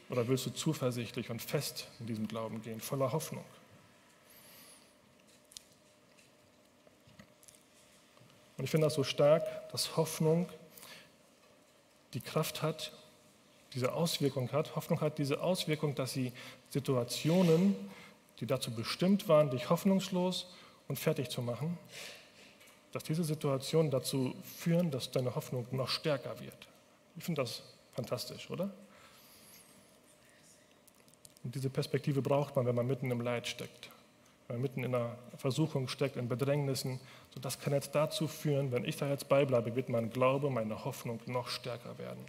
Oder 0.10 0.28
willst 0.28 0.46
du 0.46 0.50
zuversichtlich 0.52 1.30
und 1.30 1.42
fest 1.42 1.88
in 2.00 2.08
diesem 2.08 2.28
Glauben 2.28 2.62
gehen, 2.62 2.80
voller 2.80 3.12
Hoffnung? 3.12 3.44
Und 8.58 8.66
ich 8.66 8.70
finde 8.70 8.88
das 8.88 8.94
so 8.94 9.04
stark, 9.04 9.44
dass 9.72 9.98
Hoffnung 9.98 10.50
die 12.14 12.22
Kraft 12.22 12.62
hat, 12.62 12.92
diese 13.74 13.94
Auswirkung 13.94 14.52
hat. 14.52 14.76
Hoffnung 14.76 15.02
hat 15.02 15.18
diese 15.18 15.42
Auswirkung, 15.42 15.96
dass 15.96 16.14
sie 16.14 16.32
Situationen, 16.70 17.76
die 18.40 18.46
dazu 18.46 18.72
bestimmt 18.72 19.28
waren, 19.28 19.50
dich 19.50 19.70
hoffnungslos 19.70 20.48
und 20.88 21.00
fertig 21.00 21.30
zu 21.30 21.42
machen, 21.42 21.78
dass 22.92 23.04
diese 23.04 23.24
Situationen 23.24 23.90
dazu 23.90 24.36
führen, 24.44 24.92
dass 24.92 25.10
deine 25.10 25.34
Hoffnung 25.34 25.66
noch 25.72 25.90
stärker 25.90 26.40
wird. 26.40 26.68
Ich 27.18 27.24
finde 27.24 27.42
das 27.42 27.64
fantastisch, 27.94 28.50
oder? 28.50 28.72
Und 31.44 31.56
diese 31.56 31.70
Perspektive 31.70 32.22
braucht 32.22 32.56
man, 32.56 32.66
wenn 32.66 32.76
man 32.76 32.88
mitten 32.88 33.12
im 33.12 33.22
Leid 33.22 33.48
steckt, 33.48 33.90
wenn 34.48 34.58
man 34.58 34.62
mitten 34.62 34.84
in 34.84 34.96
einer 34.96 35.18
Versuchung 35.38 35.88
steckt, 35.88 36.16
in 36.16 36.30
Bedrängnissen. 36.30 37.00
So 37.34 37.40
das 37.40 37.60
kann 37.60 37.74
jetzt 37.74 37.94
dazu 37.96 38.28
führen, 38.28 38.72
wenn 38.72 38.86
ich 38.86 38.96
da 38.98 39.10
jetzt 39.10 39.28
beibleibe, 39.28 39.76
wird 39.76 39.90
mein 39.90 40.10
Glaube, 40.10 40.50
meine 40.50 40.86
Hoffnung 40.86 41.20
noch 41.26 41.50
stärker 41.50 41.98
werden. 41.98 42.26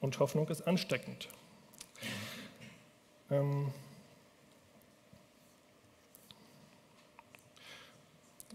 Und 0.00 0.18
Hoffnung 0.20 0.48
ist 0.48 0.62
ansteckend. 0.62 1.28
Ähm, 3.30 3.72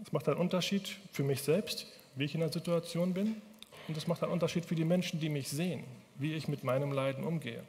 Es 0.02 0.12
macht 0.12 0.28
einen 0.28 0.38
Unterschied 0.38 0.96
für 1.12 1.22
mich 1.22 1.42
selbst, 1.42 1.86
wie 2.16 2.24
ich 2.24 2.34
in 2.34 2.40
der 2.40 2.52
Situation 2.52 3.14
bin. 3.14 3.40
Und 3.86 3.96
es 3.96 4.06
macht 4.06 4.22
einen 4.22 4.32
Unterschied 4.32 4.64
für 4.64 4.74
die 4.74 4.84
Menschen, 4.84 5.20
die 5.20 5.28
mich 5.28 5.48
sehen, 5.48 5.84
wie 6.16 6.34
ich 6.34 6.48
mit 6.48 6.64
meinem 6.64 6.92
Leiden 6.92 7.24
umgehe. 7.24 7.62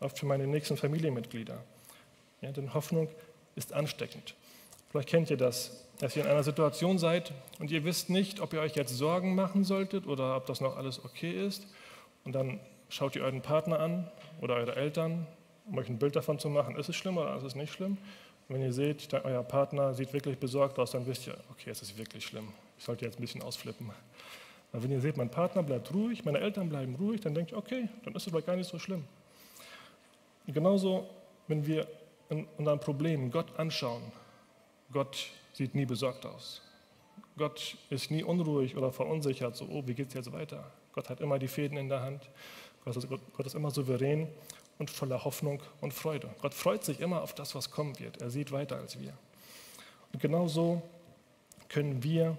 Auch 0.00 0.12
für 0.16 0.26
meine 0.26 0.46
nächsten 0.46 0.76
Familienmitglieder. 0.76 1.62
Ja, 2.42 2.52
denn 2.52 2.74
Hoffnung 2.74 3.08
ist 3.56 3.72
ansteckend. 3.72 4.34
Vielleicht 4.90 5.08
kennt 5.08 5.30
ihr 5.30 5.36
das, 5.36 5.84
dass 5.98 6.16
ihr 6.16 6.24
in 6.24 6.30
einer 6.30 6.44
Situation 6.44 6.98
seid 6.98 7.32
und 7.58 7.70
ihr 7.70 7.84
wisst 7.84 8.08
nicht, 8.08 8.40
ob 8.40 8.52
ihr 8.52 8.60
euch 8.60 8.76
jetzt 8.76 8.96
Sorgen 8.96 9.34
machen 9.34 9.64
solltet 9.64 10.06
oder 10.06 10.36
ob 10.36 10.46
das 10.46 10.60
noch 10.60 10.76
alles 10.76 11.04
okay 11.04 11.46
ist. 11.46 11.66
Und 12.24 12.34
dann 12.34 12.60
schaut 12.88 13.16
ihr 13.16 13.22
euren 13.22 13.42
Partner 13.42 13.80
an 13.80 14.10
oder 14.40 14.54
eure 14.54 14.76
Eltern, 14.76 15.26
um 15.66 15.76
euch 15.76 15.88
ein 15.88 15.98
Bild 15.98 16.16
davon 16.16 16.38
zu 16.38 16.48
machen, 16.48 16.76
ist 16.76 16.88
es 16.88 16.96
schlimm 16.96 17.18
oder 17.18 17.36
ist 17.36 17.42
es 17.42 17.54
nicht 17.54 17.72
schlimm. 17.72 17.98
Wenn 18.48 18.62
ihr 18.62 18.72
seht, 18.72 19.12
euer 19.12 19.42
Partner 19.42 19.92
sieht 19.92 20.12
wirklich 20.14 20.38
besorgt 20.38 20.78
aus, 20.78 20.92
dann 20.92 21.06
wisst 21.06 21.26
ihr, 21.26 21.36
okay, 21.50 21.70
es 21.70 21.82
ist 21.82 21.98
wirklich 21.98 22.24
schlimm. 22.24 22.48
Ich 22.78 22.84
sollte 22.84 23.04
jetzt 23.04 23.18
ein 23.18 23.20
bisschen 23.20 23.42
ausflippen. 23.42 23.90
Aber 24.72 24.82
wenn 24.82 24.90
ihr 24.90 25.00
seht, 25.00 25.18
mein 25.18 25.30
Partner 25.30 25.62
bleibt 25.62 25.92
ruhig, 25.92 26.24
meine 26.24 26.40
Eltern 26.40 26.68
bleiben 26.70 26.94
ruhig, 26.94 27.20
dann 27.20 27.34
denkt 27.34 27.52
ihr, 27.52 27.58
okay, 27.58 27.88
dann 28.04 28.14
ist 28.14 28.26
es 28.26 28.32
aber 28.32 28.40
gar 28.40 28.56
nicht 28.56 28.68
so 28.68 28.78
schlimm. 28.78 29.04
Und 30.46 30.54
genauso, 30.54 31.08
wenn 31.46 31.66
wir 31.66 31.86
in 32.30 32.46
unseren 32.56 32.80
Problemen 32.80 33.30
Gott 33.30 33.58
anschauen, 33.58 34.02
Gott 34.92 35.26
sieht 35.52 35.74
nie 35.74 35.84
besorgt 35.84 36.24
aus. 36.24 36.62
Gott 37.36 37.76
ist 37.90 38.10
nie 38.10 38.22
unruhig 38.22 38.76
oder 38.76 38.92
verunsichert, 38.92 39.56
so, 39.56 39.66
oh, 39.66 39.82
wie 39.86 39.94
geht 39.94 40.08
es 40.08 40.14
jetzt 40.14 40.32
weiter? 40.32 40.70
Gott 40.92 41.10
hat 41.10 41.20
immer 41.20 41.38
die 41.38 41.48
Fäden 41.48 41.76
in 41.76 41.88
der 41.88 42.00
Hand. 42.00 42.28
Gott 42.84 43.46
ist 43.46 43.54
immer 43.54 43.70
souverän 43.70 44.26
und 44.78 44.90
voller 44.90 45.24
Hoffnung 45.24 45.62
und 45.80 45.92
Freude. 45.92 46.30
Gott 46.40 46.54
freut 46.54 46.84
sich 46.84 47.00
immer 47.00 47.22
auf 47.22 47.34
das, 47.34 47.54
was 47.54 47.70
kommen 47.70 47.98
wird. 47.98 48.20
Er 48.20 48.30
sieht 48.30 48.52
weiter 48.52 48.76
als 48.76 48.98
wir. 48.98 49.12
Und 50.12 50.20
genauso 50.20 50.82
können 51.68 52.02
wir 52.02 52.36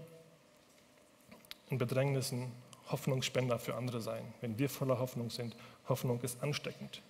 in 1.69 1.78
Bedrängnissen 1.78 2.52
Hoffnungsspender 2.89 3.60
für 3.60 3.75
andere 3.75 4.02
sein. 4.02 4.34
Wenn 4.41 4.58
wir 4.58 4.69
voller 4.69 4.99
Hoffnung 4.99 5.30
sind, 5.30 5.56
Hoffnung 5.88 6.19
ist 6.21 6.41
ansteckend. 6.41 7.02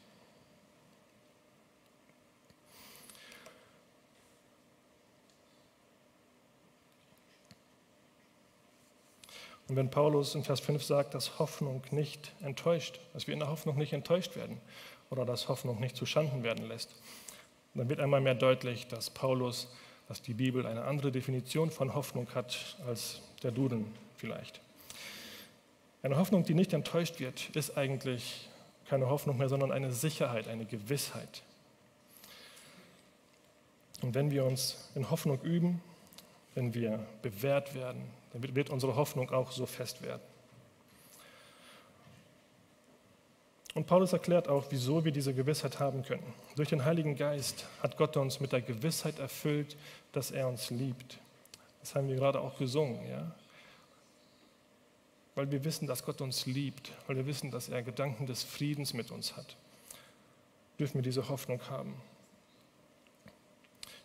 Und 9.70 9.76
wenn 9.76 9.92
Paulus 9.92 10.34
in 10.34 10.44
Vers 10.44 10.62
5 10.62 10.84
sagt, 10.84 11.14
dass 11.14 11.38
Hoffnung 11.38 11.84
nicht 11.92 12.34
enttäuscht, 12.42 13.00
dass 13.14 13.28
wir 13.28 13.36
in 13.36 13.40
der 13.40 13.50
Hoffnung 13.50 13.78
nicht 13.78 13.94
enttäuscht 13.94 14.36
werden 14.36 14.60
oder 15.10 15.26
dass 15.26 15.48
Hoffnung 15.48 15.80
nicht 15.80 15.96
zu 15.96 16.06
Schanden 16.06 16.44
werden 16.44 16.68
lässt, 16.68 16.96
dann 17.74 17.90
wird 17.90 18.00
einmal 18.00 18.22
mehr 18.22 18.36
deutlich, 18.36 18.88
dass 18.88 19.10
Paulus, 19.10 19.68
dass 20.08 20.22
die 20.22 20.34
Bibel 20.34 20.66
eine 20.66 20.84
andere 20.84 21.12
Definition 21.12 21.72
von 21.72 21.94
Hoffnung 21.94 22.28
hat 22.34 22.78
als 22.88 23.22
der 23.44 23.52
Duden 23.52 23.86
vielleicht. 24.18 24.60
Eine 26.02 26.18
Hoffnung, 26.18 26.44
die 26.44 26.54
nicht 26.54 26.74
enttäuscht 26.74 27.20
wird, 27.20 27.50
ist 27.56 27.78
eigentlich 27.78 28.50
keine 28.88 29.10
Hoffnung 29.10 29.38
mehr, 29.38 29.50
sondern 29.50 29.72
eine 29.72 29.92
Sicherheit, 29.92 30.48
eine 30.48 30.66
Gewissheit. 30.66 31.44
Und 34.02 34.16
wenn 34.16 34.32
wir 34.32 34.46
uns 34.46 34.90
in 34.96 35.10
Hoffnung 35.10 35.42
üben, 35.42 35.82
wenn 36.56 36.74
wir 36.74 37.06
bewährt 37.22 37.76
werden, 37.76 38.02
dann 38.34 38.56
wird 38.56 38.70
unsere 38.70 38.96
Hoffnung 38.96 39.30
auch 39.32 39.52
so 39.52 39.66
fest 39.66 40.02
werden. 40.02 40.22
Und 43.76 43.86
Paulus 43.86 44.14
erklärt 44.14 44.48
auch, 44.48 44.66
wieso 44.70 45.06
wir 45.06 45.12
diese 45.12 45.34
Gewissheit 45.34 45.80
haben 45.80 46.04
können. 46.04 46.34
Durch 46.56 46.70
den 46.70 46.86
Heiligen 46.86 47.16
Geist 47.16 47.66
hat 47.84 47.98
Gott 47.98 48.18
uns 48.18 48.40
mit 48.40 48.52
der 48.52 48.62
Gewissheit 48.62 49.20
erfüllt, 49.20 49.78
dass 50.12 50.32
er 50.32 50.48
uns 50.48 50.70
liebt. 50.72 51.20
Das 51.82 51.96
haben 51.96 52.08
wir 52.08 52.16
gerade 52.16 52.42
auch 52.42 52.58
gesungen, 52.58 53.08
ja? 53.10 53.32
Weil 55.36 55.52
wir 55.52 55.64
wissen, 55.64 55.88
dass 55.88 56.04
Gott 56.04 56.20
uns 56.22 56.46
liebt, 56.46 56.92
weil 57.08 57.16
wir 57.16 57.26
wissen, 57.26 57.52
dass 57.52 57.70
er 57.70 57.84
Gedanken 57.84 58.26
des 58.26 58.44
Friedens 58.44 58.94
mit 58.94 59.12
uns 59.12 59.38
hat, 59.38 59.56
dürfen 60.80 60.96
wir 60.96 61.02
diese 61.04 61.30
Hoffnung 61.30 61.62
haben. 61.70 61.94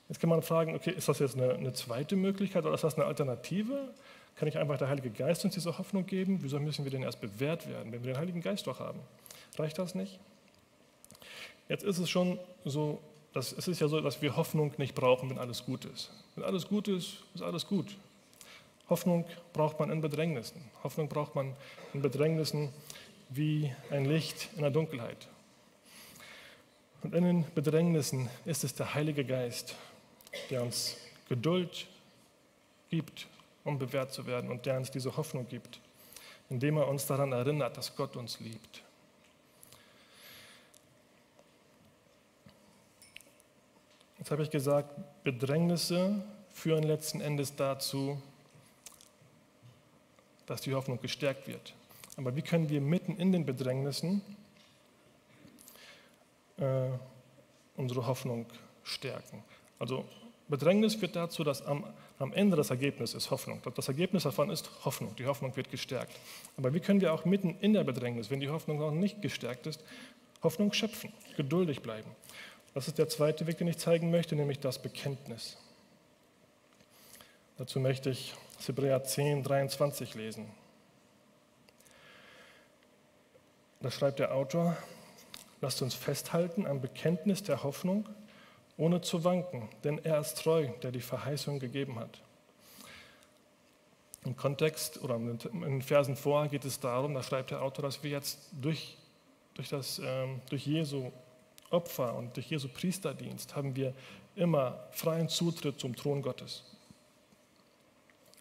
Jetzt 0.08 0.20
kann 0.20 0.28
man 0.28 0.42
fragen, 0.42 0.74
okay, 0.74 0.90
ist 0.90 1.08
das 1.08 1.18
jetzt 1.18 1.36
eine, 1.36 1.54
eine, 1.54 1.72
zweite 1.72 2.14
Möglichkeit 2.14 2.64
oder 2.64 2.74
ist 2.74 2.84
das 2.84 2.96
eine 2.96 3.06
Alternative? 3.06 3.94
Kann 4.36 4.48
ich 4.48 4.58
einfach 4.58 4.76
der 4.76 4.88
Heilige 4.88 5.10
Geist 5.10 5.44
uns 5.44 5.54
diese 5.54 5.78
Hoffnung 5.78 6.04
geben? 6.04 6.38
Wieso 6.42 6.60
müssen 6.60 6.84
wir 6.84 6.90
denn 6.90 7.02
erst 7.02 7.20
bewährt 7.20 7.66
werden, 7.68 7.90
wenn 7.90 8.04
wir 8.04 8.12
den 8.12 8.18
Heiligen 8.20 8.42
Geist 8.42 8.66
doch 8.66 8.80
haben? 8.80 9.00
Reicht 9.56 9.78
das 9.78 9.94
nicht? 9.94 10.18
Jetzt 11.68 11.84
ist 11.84 11.98
es 11.98 12.10
schon 12.10 12.38
so, 12.64 13.00
dass, 13.32 13.52
es 13.52 13.68
ist 13.68 13.80
ja 13.80 13.88
so, 13.88 14.00
dass 14.00 14.22
wir 14.22 14.36
Hoffnung 14.36 14.72
nicht 14.76 14.94
brauchen, 14.94 15.30
wenn 15.30 15.38
alles 15.38 15.64
gut 15.64 15.84
ist. 15.84 16.10
Wenn 16.34 16.44
alles 16.44 16.68
gut 16.68 16.88
ist, 16.88 17.22
ist 17.34 17.42
alles 17.42 17.66
gut. 17.66 17.96
Hoffnung 18.88 19.24
braucht 19.52 19.80
man 19.80 19.90
in 19.90 20.00
Bedrängnissen. 20.00 20.62
Hoffnung 20.82 21.08
braucht 21.08 21.34
man 21.34 21.56
in 21.94 22.02
Bedrängnissen 22.02 22.70
wie 23.30 23.72
ein 23.90 24.04
Licht 24.04 24.50
in 24.56 24.62
der 24.62 24.70
Dunkelheit. 24.70 25.28
Und 27.02 27.14
in 27.14 27.24
den 27.24 27.44
Bedrängnissen 27.54 28.28
ist 28.44 28.64
es 28.64 28.74
der 28.74 28.94
Heilige 28.94 29.24
Geist, 29.24 29.74
der 30.50 30.62
uns 30.62 30.96
Geduld 31.28 31.86
gibt, 32.88 33.26
um 33.64 33.78
bewährt 33.78 34.12
zu 34.12 34.26
werden 34.26 34.50
und 34.50 34.66
der 34.66 34.76
uns 34.76 34.90
diese 34.90 35.16
Hoffnung 35.16 35.48
gibt, 35.48 35.80
indem 36.50 36.76
er 36.76 36.86
uns 36.88 37.06
daran 37.06 37.32
erinnert, 37.32 37.76
dass 37.76 37.96
Gott 37.96 38.16
uns 38.16 38.38
liebt. 38.40 38.83
Jetzt 44.24 44.30
habe 44.30 44.42
ich 44.42 44.48
gesagt, 44.48 45.22
Bedrängnisse 45.22 46.24
führen 46.48 46.82
letzten 46.82 47.20
Endes 47.20 47.56
dazu, 47.56 48.22
dass 50.46 50.62
die 50.62 50.74
Hoffnung 50.74 50.98
gestärkt 50.98 51.46
wird. 51.46 51.74
Aber 52.16 52.34
wie 52.34 52.40
können 52.40 52.70
wir 52.70 52.80
mitten 52.80 53.18
in 53.18 53.32
den 53.32 53.44
Bedrängnissen 53.44 54.22
äh, 56.56 56.86
unsere 57.76 58.06
Hoffnung 58.06 58.46
stärken? 58.82 59.44
Also 59.78 60.06
Bedrängnis 60.48 60.94
führt 60.94 61.16
dazu, 61.16 61.44
dass 61.44 61.60
am, 61.60 61.84
am 62.18 62.32
Ende 62.32 62.56
das 62.56 62.70
Ergebnis 62.70 63.12
ist 63.12 63.30
Hoffnung. 63.30 63.60
Das 63.74 63.88
Ergebnis 63.88 64.22
davon 64.22 64.48
ist 64.48 64.70
Hoffnung. 64.86 65.14
Die 65.16 65.26
Hoffnung 65.26 65.54
wird 65.54 65.70
gestärkt. 65.70 66.16
Aber 66.56 66.72
wie 66.72 66.80
können 66.80 67.02
wir 67.02 67.12
auch 67.12 67.26
mitten 67.26 67.58
in 67.60 67.74
der 67.74 67.84
Bedrängnis, 67.84 68.30
wenn 68.30 68.40
die 68.40 68.48
Hoffnung 68.48 68.78
noch 68.78 68.90
nicht 68.90 69.20
gestärkt 69.20 69.66
ist, 69.66 69.84
Hoffnung 70.42 70.72
schöpfen, 70.72 71.12
geduldig 71.36 71.82
bleiben? 71.82 72.08
Das 72.74 72.88
ist 72.88 72.98
der 72.98 73.08
zweite 73.08 73.46
Weg, 73.46 73.58
den 73.58 73.68
ich 73.68 73.78
zeigen 73.78 74.10
möchte, 74.10 74.34
nämlich 74.34 74.58
das 74.58 74.82
Bekenntnis. 74.82 75.56
Dazu 77.56 77.78
möchte 77.78 78.10
ich 78.10 78.34
Hebräer 78.66 79.04
10, 79.04 79.44
23 79.44 80.14
lesen. 80.16 80.50
Da 83.80 83.92
schreibt 83.92 84.18
der 84.18 84.34
Autor, 84.34 84.76
lasst 85.60 85.82
uns 85.82 85.94
festhalten 85.94 86.66
am 86.66 86.80
Bekenntnis 86.80 87.44
der 87.44 87.62
Hoffnung, 87.62 88.08
ohne 88.76 89.00
zu 89.02 89.22
wanken, 89.22 89.68
denn 89.84 90.04
er 90.04 90.18
ist 90.18 90.38
treu, 90.38 90.66
der 90.82 90.90
die 90.90 91.00
Verheißung 91.00 91.60
gegeben 91.60 92.00
hat. 92.00 92.22
Im 94.24 94.36
Kontext 94.36 95.00
oder 95.00 95.14
in 95.14 95.38
den 95.38 95.82
Versen 95.82 96.16
vor 96.16 96.48
geht 96.48 96.64
es 96.64 96.80
darum, 96.80 97.14
da 97.14 97.22
schreibt 97.22 97.52
der 97.52 97.62
Autor, 97.62 97.84
dass 97.84 98.02
wir 98.02 98.10
jetzt 98.10 98.48
durch, 98.52 98.96
durch, 99.52 99.68
das, 99.68 100.00
ähm, 100.00 100.40
durch 100.48 100.66
Jesu 100.66 101.12
Opfer 101.74 102.14
und 102.14 102.36
durch 102.36 102.50
Jesu 102.50 102.68
Priesterdienst 102.68 103.54
haben 103.56 103.76
wir 103.76 103.94
immer 104.36 104.88
freien 104.92 105.28
Zutritt 105.28 105.78
zum 105.78 105.94
Thron 105.94 106.22
Gottes 106.22 106.64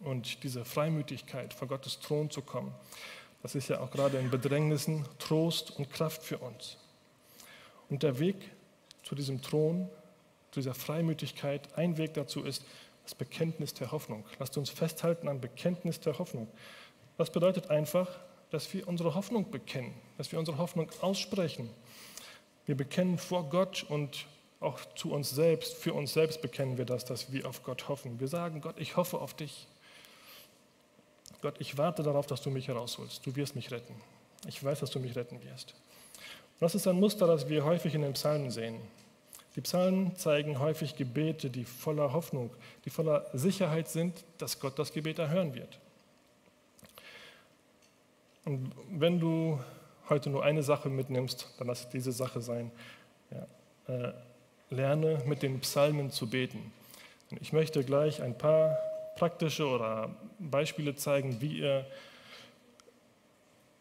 und 0.00 0.42
diese 0.42 0.64
Freimütigkeit, 0.64 1.54
vor 1.54 1.68
Gottes 1.68 1.98
Thron 2.00 2.30
zu 2.30 2.42
kommen, 2.42 2.74
das 3.42 3.54
ist 3.54 3.68
ja 3.68 3.80
auch 3.80 3.90
gerade 3.90 4.18
in 4.18 4.30
Bedrängnissen 4.30 5.04
Trost 5.18 5.76
und 5.76 5.90
Kraft 5.90 6.22
für 6.22 6.38
uns. 6.38 6.78
Und 7.90 8.02
der 8.02 8.18
Weg 8.18 8.36
zu 9.02 9.14
diesem 9.14 9.42
Thron, 9.42 9.88
zu 10.50 10.60
dieser 10.60 10.74
Freimütigkeit, 10.74 11.76
ein 11.76 11.98
Weg 11.98 12.14
dazu 12.14 12.42
ist 12.42 12.64
das 13.02 13.14
Bekenntnis 13.14 13.74
der 13.74 13.92
Hoffnung. 13.92 14.24
Lasst 14.38 14.56
uns 14.56 14.70
festhalten 14.70 15.28
am 15.28 15.40
Bekenntnis 15.40 16.00
der 16.00 16.18
Hoffnung. 16.18 16.48
Das 17.18 17.30
bedeutet 17.30 17.68
einfach, 17.68 18.08
dass 18.50 18.72
wir 18.72 18.88
unsere 18.88 19.14
Hoffnung 19.14 19.50
bekennen, 19.50 19.92
dass 20.16 20.32
wir 20.32 20.38
unsere 20.38 20.58
Hoffnung 20.58 20.90
aussprechen. 21.02 21.68
Wir 22.66 22.76
bekennen 22.76 23.18
vor 23.18 23.50
Gott 23.50 23.84
und 23.88 24.26
auch 24.60 24.80
zu 24.94 25.12
uns 25.12 25.30
selbst, 25.30 25.74
für 25.74 25.92
uns 25.92 26.14
selbst 26.14 26.40
bekennen 26.40 26.78
wir 26.78 26.86
das, 26.86 27.04
dass 27.04 27.32
wir 27.32 27.46
auf 27.46 27.62
Gott 27.62 27.88
hoffen. 27.88 28.18
Wir 28.18 28.28
sagen, 28.28 28.60
Gott, 28.60 28.76
ich 28.78 28.96
hoffe 28.96 29.18
auf 29.18 29.34
dich. 29.34 29.66
Gott, 31.42 31.56
ich 31.58 31.76
warte 31.76 32.02
darauf, 32.02 32.26
dass 32.26 32.40
du 32.40 32.50
mich 32.50 32.68
herausholst. 32.68 33.26
Du 33.26 33.36
wirst 33.36 33.54
mich 33.54 33.70
retten. 33.70 33.94
Ich 34.46 34.62
weiß, 34.62 34.80
dass 34.80 34.90
du 34.90 34.98
mich 34.98 35.14
retten 35.14 35.42
wirst. 35.44 35.74
Und 36.54 36.62
das 36.62 36.74
ist 36.74 36.86
ein 36.86 36.98
Muster, 36.98 37.26
das 37.26 37.48
wir 37.48 37.64
häufig 37.64 37.94
in 37.94 38.02
den 38.02 38.14
Psalmen 38.14 38.50
sehen. 38.50 38.80
Die 39.56 39.60
Psalmen 39.60 40.16
zeigen 40.16 40.58
häufig 40.58 40.96
Gebete, 40.96 41.50
die 41.50 41.64
voller 41.64 42.12
Hoffnung, 42.12 42.50
die 42.84 42.90
voller 42.90 43.26
Sicherheit 43.34 43.88
sind, 43.88 44.24
dass 44.38 44.58
Gott 44.58 44.78
das 44.78 44.92
Gebet 44.92 45.18
erhören 45.18 45.54
wird. 45.54 45.78
Und 48.44 48.72
wenn 48.90 49.20
du 49.20 49.60
heute 50.08 50.30
nur 50.30 50.44
eine 50.44 50.62
Sache 50.62 50.88
mitnimmst, 50.88 51.54
dann 51.58 51.66
lass 51.66 51.88
diese 51.88 52.12
Sache 52.12 52.40
sein. 52.40 52.70
Ja, 53.30 53.46
äh, 53.94 54.12
lerne 54.70 55.22
mit 55.26 55.42
den 55.42 55.60
Psalmen 55.60 56.10
zu 56.10 56.28
beten. 56.28 56.72
Ich 57.40 57.52
möchte 57.52 57.84
gleich 57.84 58.22
ein 58.22 58.36
paar 58.36 58.76
praktische 59.16 59.66
oder 59.66 60.14
Beispiele 60.38 60.94
zeigen, 60.94 61.40
wie 61.40 61.58
ihr 61.58 61.86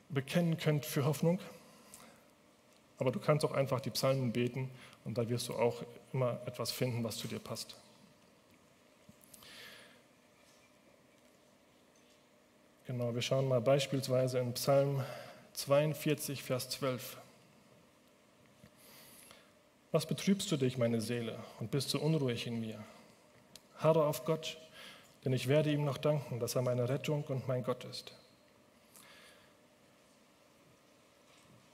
bekennen 0.10 0.58
könnt 0.58 0.86
für 0.86 1.06
Hoffnung. 1.06 1.40
Aber 3.00 3.12
du 3.12 3.20
kannst 3.20 3.44
auch 3.46 3.54
einfach 3.54 3.82
die 3.82 3.90
Psalmen 3.90 4.32
beten 4.32 4.70
und 5.04 5.18
da 5.18 5.28
wirst 5.28 5.50
du 5.50 5.54
auch 5.54 5.84
immer 6.14 6.40
etwas 6.46 6.72
finden, 6.72 7.04
was 7.04 7.18
zu 7.18 7.28
dir 7.28 7.40
passt. 7.40 7.76
Genau, 12.86 13.14
wir 13.16 13.22
schauen 13.22 13.48
mal 13.48 13.62
beispielsweise 13.62 14.40
in 14.40 14.54
Psalm 14.54 15.02
42, 15.54 16.44
Vers 16.44 16.70
12. 16.70 17.18
Was 19.92 20.06
betrübst 20.06 20.52
du 20.52 20.58
dich, 20.58 20.78
meine 20.78 21.02
Seele, 21.02 21.38
und 21.60 21.70
bist 21.70 21.90
so 21.90 22.00
unruhig 22.00 22.48
in 22.48 22.60
mir? 22.60 22.84
Harre 23.78 24.06
auf 24.06 24.26
Gott, 24.26 24.58
denn 25.24 25.34
ich 25.34 25.48
werde 25.48 25.72
ihm 25.72 25.86
noch 25.86 25.98
danken, 25.98 26.40
dass 26.40 26.56
er 26.56 26.64
meine 26.64 26.90
Rettung 26.90 27.24
und 27.26 27.48
mein 27.48 27.64
Gott 27.64 27.84
ist. 27.86 28.14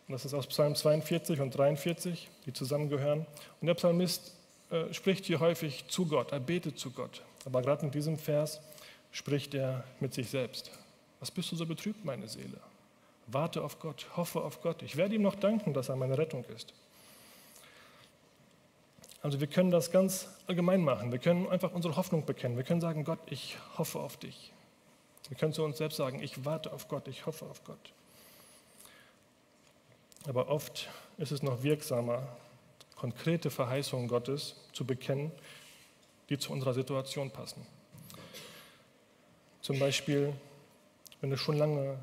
Das 0.10 0.26
ist 0.26 0.34
aus 0.34 0.48
Psalm 0.48 0.76
42 0.76 1.40
und 1.40 1.56
43, 1.56 2.28
die 2.46 2.52
zusammengehören. 2.52 3.28
Und 3.62 3.68
der 3.68 3.76
Psalmist 3.76 4.34
äh, 4.72 4.92
spricht 4.92 5.26
hier 5.26 5.40
häufig 5.40 5.86
zu 5.88 6.08
Gott, 6.08 6.32
er 6.32 6.40
betet 6.40 6.80
zu 6.80 6.90
Gott. 6.92 7.22
Aber 7.46 7.62
gerade 7.62 7.86
in 7.86 7.92
diesem 7.92 8.18
Vers 8.18 8.60
spricht 9.12 9.54
er 9.54 9.84
mit 10.00 10.14
sich 10.14 10.30
selbst. 10.30 10.72
Was 11.20 11.30
bist 11.30 11.52
du 11.52 11.56
so 11.56 11.66
betrübt, 11.66 12.04
meine 12.04 12.28
Seele? 12.28 12.60
Warte 13.32 13.64
auf 13.64 13.80
Gott, 13.80 14.08
hoffe 14.16 14.42
auf 14.42 14.62
Gott. 14.62 14.82
Ich 14.82 14.98
werde 14.98 15.16
ihm 15.16 15.22
noch 15.22 15.36
danken, 15.36 15.74
dass 15.74 15.90
er 15.90 15.96
meine 15.96 16.18
Rettung 16.18 16.44
ist. 16.46 16.74
Also 19.22 19.40
wir 19.40 19.48
können 19.48 19.70
das 19.70 19.92
ganz 19.92 20.30
allgemein 20.48 20.82
machen. 20.82 21.12
Wir 21.12 21.20
können 21.20 21.48
einfach 21.50 21.74
unsere 21.74 21.96
Hoffnung 21.96 22.26
bekennen. 22.26 22.58
Wir 22.58 22.64
können 22.64 22.82
sagen, 22.82 23.04
Gott, 23.04 23.20
ich 23.28 23.58
hoffe 23.78 24.00
auf 24.00 24.18
dich. 24.18 24.54
Wir 25.28 25.38
können 25.38 25.54
zu 25.54 25.64
uns 25.64 25.78
selbst 25.78 25.98
sagen, 25.98 26.24
ich 26.24 26.46
warte 26.46 26.72
auf 26.72 26.88
Gott, 26.88 27.08
ich 27.08 27.26
hoffe 27.26 27.46
auf 27.46 27.64
Gott. 27.64 27.94
Aber 30.28 30.50
oft 30.50 30.90
ist 31.18 31.32
es 31.32 31.44
noch 31.44 31.64
wirksamer, 31.64 32.28
konkrete 32.96 33.52
Verheißungen 33.52 34.08
Gottes 34.08 34.56
zu 34.74 34.86
bekennen, 34.86 35.32
die 36.30 36.38
zu 36.38 36.52
unserer 36.52 36.74
Situation 36.74 37.30
passen. 37.30 37.66
Zum 39.62 39.78
Beispiel, 39.80 40.34
wenn 41.22 41.30
du 41.30 41.38
schon 41.38 41.58
lange 41.58 42.00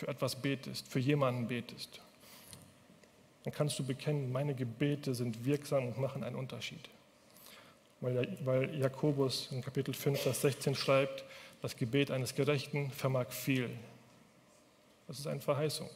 für 0.00 0.08
etwas 0.08 0.34
betest, 0.34 0.88
für 0.88 0.98
jemanden 0.98 1.46
betest, 1.46 2.00
dann 3.44 3.52
kannst 3.52 3.78
du 3.78 3.84
bekennen, 3.84 4.32
meine 4.32 4.54
Gebete 4.54 5.14
sind 5.14 5.44
wirksam 5.44 5.88
und 5.88 5.98
machen 5.98 6.24
einen 6.24 6.36
Unterschied. 6.36 6.88
Weil, 8.00 8.74
Jakobus 8.78 9.48
in 9.52 9.60
Kapitel 9.60 9.92
5, 9.92 10.18
Vers 10.18 10.40
16 10.40 10.74
schreibt, 10.74 11.24
das 11.60 11.76
Gebet 11.76 12.10
eines 12.10 12.34
Gerechten 12.34 12.90
vermag 12.90 13.30
viel. 13.30 13.68
Das 15.06 15.18
ist 15.18 15.26
eine 15.26 15.42
Verheißung. 15.42 15.90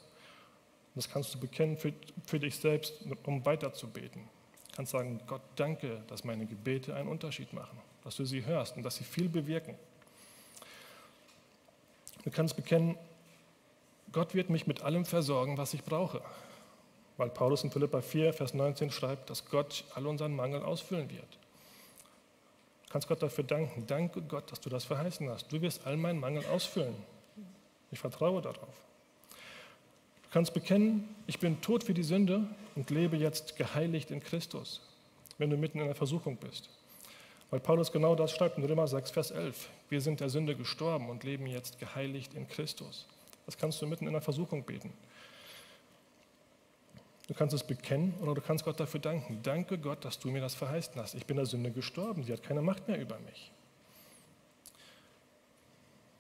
Das 0.95 1.09
kannst 1.09 1.35
du 1.35 1.41
bekennen 1.41 1.79
für, 1.79 1.95
für 2.27 2.39
dich 2.39 2.57
selbst, 2.57 2.93
um 3.25 3.45
weiterzubeten. 3.47 4.21
Du 4.69 4.77
kannst 4.77 4.93
sagen, 4.93 5.19
Gott, 5.27 5.41
danke, 5.57 6.03
dass 6.09 6.25
meine 6.25 6.45
Gebete 6.45 6.95
einen 6.95 7.09
Unterschied 7.09 7.55
machen, 7.55 7.79
dass 8.03 8.17
du 8.17 8.27
sie 8.27 8.45
hörst 8.45 8.77
und 8.77 8.83
dass 8.83 8.97
sie 8.97 9.05
viel 9.05 9.31
bewirken. 9.31 9.75
Du 12.25 12.31
kannst 12.31 12.55
bekennen, 12.55 12.97
Gott 14.15 14.35
wird 14.37 14.49
mich 14.49 14.69
mit 14.69 14.83
allem 14.83 15.05
versorgen, 15.05 15.59
was 15.59 15.75
ich 15.75 15.83
brauche. 15.83 16.23
Weil 17.17 17.31
Paulus 17.31 17.65
in 17.65 17.73
Philippa 17.73 18.01
4, 18.01 18.33
Vers 18.33 18.55
19 18.55 18.93
schreibt, 18.93 19.29
dass 19.29 19.45
Gott 19.51 19.85
all 19.97 20.07
unseren 20.07 20.37
Mangel 20.37 20.63
ausfüllen 20.63 21.11
wird. 21.11 21.39
Du 22.87 22.93
kannst 22.93 23.09
Gott 23.09 23.23
dafür 23.23 23.43
danken. 23.43 23.89
Danke 23.89 24.23
Gott, 24.23 24.53
dass 24.53 24.61
du 24.61 24.71
das 24.71 24.85
verheißen 24.85 25.29
hast. 25.29 25.53
Du 25.53 25.61
wirst 25.61 25.85
all 25.85 25.97
meinen 25.97 26.21
Mangel 26.21 26.47
ausfüllen. 26.47 26.95
Ich 27.91 27.99
vertraue 27.99 28.41
darauf. 28.41 28.83
Du 30.23 30.31
kannst 30.31 30.55
bekennen, 30.55 31.09
ich 31.27 31.41
bin 31.41 31.61
tot 31.61 31.83
für 31.83 31.95
die 31.95 32.05
Sünde 32.05 32.47
und 32.77 32.91
lebe 32.91 33.17
jetzt 33.17 33.57
geheiligt 33.57 34.13
in 34.13 34.21
Christus, 34.21 34.81
wenn 35.39 35.51
du 35.51 35.57
mitten 35.57 35.81
in 35.81 35.87
der 35.87 35.97
Versuchung 35.97 36.37
bist. 36.37 36.71
Weil 37.51 37.59
Paulus 37.59 37.91
genau 37.91 38.15
das 38.15 38.31
schreibt 38.31 38.59
in 38.59 38.65
Römer 38.65 38.87
6, 38.87 39.11
Vers 39.11 39.33
11. 39.33 39.69
Wir 39.89 40.01
sind 40.01 40.21
der 40.21 40.29
Sünde 40.29 40.55
gestorben 40.55 41.11
und 41.11 41.25
leben 41.25 41.47
jetzt 41.47 41.81
geheiligt 41.81 42.35
in 42.35 42.47
Christus. 42.47 43.07
Das 43.47 43.57
kannst 43.57 43.81
du 43.83 43.87
mitten 43.87 44.07
in 44.07 44.13
der 44.13 44.23
Versuchung 44.23 44.65
beten. 44.65 44.93
Du 47.27 47.35
kannst 47.35 47.55
es 47.55 47.65
bekennen 47.65 48.15
oder 48.21 48.35
du 48.35 48.41
kannst 48.41 48.65
Gott 48.65 48.79
dafür 48.79 49.01
danken. 49.01 49.41
Danke 49.43 49.79
Gott, 49.79 50.05
dass 50.05 50.19
du 50.19 50.31
mir 50.31 50.41
das 50.41 50.55
verheißen 50.55 50.95
hast. 50.97 51.15
Ich 51.15 51.25
bin 51.25 51.37
der 51.37 51.47
Sünde 51.47 51.71
gestorben. 51.71 52.23
Sie 52.23 52.33
hat 52.33 52.43
keine 52.43 52.61
Macht 52.61 52.87
mehr 52.87 53.01
über 53.01 53.19
mich. 53.21 53.51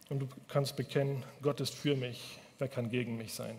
Und 0.08 0.20
du 0.20 0.28
kannst 0.48 0.76
bekennen, 0.76 1.24
Gott 1.42 1.60
ist 1.60 1.74
für 1.74 1.96
mich. 1.96 2.38
Wer 2.58 2.68
kann 2.68 2.88
gegen 2.88 3.16
mich 3.16 3.34
sein? 3.34 3.56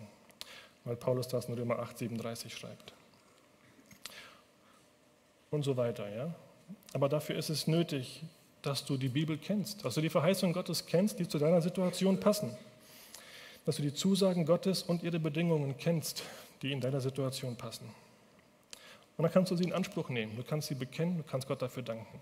Weil 0.84 0.96
Paulus 0.96 1.28
das 1.28 1.46
in 1.46 1.54
Römer 1.54 1.78
8, 1.78 1.98
37 1.98 2.56
schreibt. 2.56 2.94
Und 5.50 5.64
so 5.64 5.76
weiter, 5.76 6.08
ja. 6.08 6.34
Aber 6.92 7.08
dafür 7.08 7.36
ist 7.36 7.50
es 7.50 7.66
nötig, 7.66 8.24
dass 8.62 8.84
du 8.84 8.96
die 8.96 9.08
Bibel 9.08 9.38
kennst, 9.38 9.84
dass 9.84 9.94
du 9.94 10.00
die 10.00 10.10
Verheißungen 10.10 10.52
Gottes 10.52 10.86
kennst, 10.86 11.18
die 11.20 11.28
zu 11.28 11.38
deiner 11.38 11.62
Situation 11.62 12.18
passen. 12.18 12.56
Dass 13.66 13.76
du 13.76 13.82
die 13.82 13.92
Zusagen 13.92 14.46
Gottes 14.46 14.82
und 14.82 15.02
ihre 15.02 15.18
Bedingungen 15.18 15.76
kennst, 15.76 16.22
die 16.62 16.72
in 16.72 16.80
deiner 16.80 17.00
Situation 17.00 17.56
passen. 17.56 17.86
Und 19.16 19.22
dann 19.22 19.32
kannst 19.32 19.50
du 19.50 19.56
sie 19.56 19.64
in 19.64 19.72
Anspruch 19.72 20.08
nehmen. 20.08 20.36
Du 20.36 20.42
kannst 20.42 20.68
sie 20.68 20.74
bekennen, 20.74 21.18
du 21.18 21.22
kannst 21.22 21.48
Gott 21.48 21.60
dafür 21.60 21.82
danken. 21.82 22.20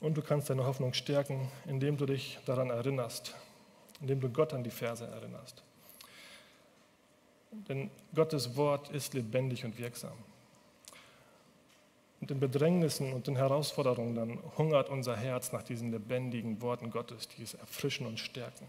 Und 0.00 0.16
du 0.16 0.22
kannst 0.22 0.50
deine 0.50 0.64
Hoffnung 0.64 0.92
stärken, 0.92 1.48
indem 1.66 1.96
du 1.96 2.06
dich 2.06 2.38
daran 2.46 2.70
erinnerst, 2.70 3.34
indem 4.00 4.20
du 4.20 4.28
Gott 4.28 4.52
an 4.52 4.62
die 4.62 4.70
Verse 4.70 5.04
erinnerst. 5.04 5.62
Denn 7.68 7.90
Gottes 8.14 8.56
Wort 8.56 8.90
ist 8.90 9.14
lebendig 9.14 9.64
und 9.64 9.78
wirksam. 9.78 10.12
Und 12.20 12.30
in 12.30 12.40
Bedrängnissen 12.40 13.12
und 13.12 13.28
in 13.28 13.36
Herausforderungen 13.36 14.14
dann 14.14 14.38
hungert 14.56 14.88
unser 14.88 15.16
Herz 15.16 15.52
nach 15.52 15.62
diesen 15.62 15.90
lebendigen 15.90 16.60
Worten 16.62 16.90
Gottes, 16.90 17.28
die 17.28 17.42
es 17.42 17.54
erfrischen 17.54 18.06
und 18.06 18.18
stärken. 18.18 18.66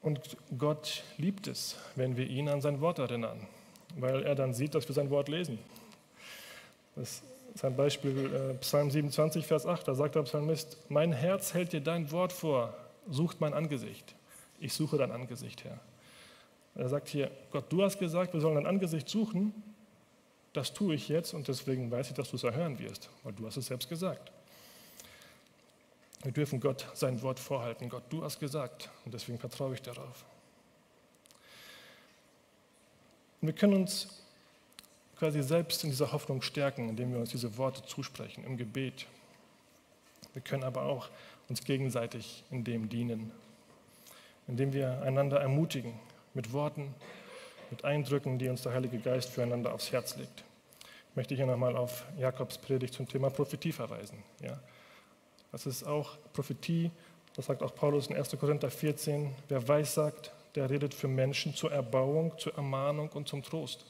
Und 0.00 0.36
Gott 0.56 1.02
liebt 1.16 1.46
es, 1.46 1.76
wenn 1.96 2.16
wir 2.16 2.26
ihn 2.26 2.48
an 2.48 2.60
sein 2.60 2.80
Wort 2.80 2.98
erinnern, 2.98 3.46
weil 3.96 4.22
er 4.22 4.34
dann 4.34 4.54
sieht, 4.54 4.74
dass 4.74 4.88
wir 4.88 4.94
sein 4.94 5.10
Wort 5.10 5.28
lesen. 5.28 5.58
Das 6.94 7.22
ist 7.54 7.64
ein 7.64 7.76
Beispiel, 7.76 8.32
äh, 8.32 8.54
Psalm 8.54 8.90
27, 8.90 9.46
Vers 9.46 9.66
8, 9.66 9.88
da 9.88 9.94
sagt 9.94 10.14
der 10.14 10.22
Psalmist, 10.22 10.78
mein 10.88 11.12
Herz 11.12 11.54
hält 11.54 11.72
dir 11.72 11.80
dein 11.80 12.10
Wort 12.12 12.32
vor, 12.32 12.74
sucht 13.08 13.40
mein 13.40 13.54
Angesicht. 13.54 14.14
Ich 14.60 14.72
suche 14.72 14.98
dein 14.98 15.10
Angesicht, 15.10 15.64
Herr. 15.64 15.78
Er 16.74 16.88
sagt 16.88 17.08
hier, 17.08 17.30
Gott, 17.50 17.64
du 17.70 17.82
hast 17.82 17.98
gesagt, 17.98 18.32
wir 18.34 18.40
sollen 18.40 18.54
dein 18.54 18.66
Angesicht 18.66 19.08
suchen. 19.08 19.52
Das 20.52 20.72
tue 20.72 20.94
ich 20.94 21.08
jetzt 21.08 21.34
und 21.34 21.48
deswegen 21.48 21.90
weiß 21.90 22.08
ich, 22.08 22.14
dass 22.14 22.30
du 22.30 22.36
es 22.36 22.44
erhören 22.44 22.78
wirst, 22.78 23.10
weil 23.24 23.32
du 23.32 23.46
hast 23.46 23.56
es 23.56 23.66
selbst 23.66 23.88
gesagt. 23.88 24.30
Wir 26.22 26.32
dürfen 26.32 26.60
Gott 26.60 26.86
sein 26.94 27.22
Wort 27.22 27.38
vorhalten. 27.38 27.88
Gott, 27.88 28.04
du 28.10 28.24
hast 28.24 28.40
gesagt 28.40 28.90
und 29.04 29.14
deswegen 29.14 29.38
vertraue 29.38 29.74
ich 29.74 29.82
darauf. 29.82 30.24
Und 33.40 33.48
wir 33.48 33.54
können 33.54 33.74
uns 33.74 34.08
quasi 35.16 35.42
selbst 35.42 35.84
in 35.84 35.90
dieser 35.90 36.12
Hoffnung 36.12 36.42
stärken, 36.42 36.88
indem 36.88 37.12
wir 37.12 37.20
uns 37.20 37.30
diese 37.30 37.56
Worte 37.56 37.84
zusprechen 37.84 38.44
im 38.44 38.56
Gebet. 38.56 39.06
Wir 40.32 40.42
können 40.42 40.64
aber 40.64 40.82
auch 40.82 41.08
uns 41.48 41.64
gegenseitig 41.64 42.44
in 42.50 42.64
dem 42.64 42.88
dienen, 42.88 43.32
indem 44.46 44.72
wir 44.72 45.02
einander 45.02 45.40
ermutigen 45.40 45.94
mit 46.34 46.52
Worten, 46.52 46.94
mit 47.70 47.84
Eindrücken, 47.84 48.38
die 48.38 48.48
uns 48.48 48.62
der 48.62 48.72
Heilige 48.72 48.98
Geist 48.98 49.30
füreinander 49.30 49.72
aufs 49.72 49.92
Herz 49.92 50.16
legt. 50.16 50.44
Ich 51.10 51.16
möchte 51.16 51.34
hier 51.34 51.46
nochmal 51.46 51.76
auf 51.76 52.04
Jakobs 52.18 52.58
Predigt 52.58 52.94
zum 52.94 53.08
Thema 53.08 53.30
Prophetie 53.30 53.72
verweisen. 53.72 54.22
Ja. 54.40 54.58
Das 55.50 55.66
ist 55.66 55.84
auch 55.84 56.18
Prophetie, 56.32 56.90
das 57.38 57.46
sagt 57.46 57.62
auch 57.62 57.74
Paulus 57.74 58.08
in 58.08 58.16
1. 58.16 58.36
Korinther 58.38 58.70
14. 58.70 59.34
Wer 59.48 59.66
weiß 59.66 59.94
sagt, 59.94 60.32
der 60.54 60.68
redet 60.68 60.92
für 60.92 61.08
Menschen 61.08 61.54
zur 61.54 61.70
Erbauung, 61.70 62.36
zur 62.36 62.54
Ermahnung 62.56 63.10
und 63.10 63.28
zum 63.28 63.42
Trost. 63.42 63.86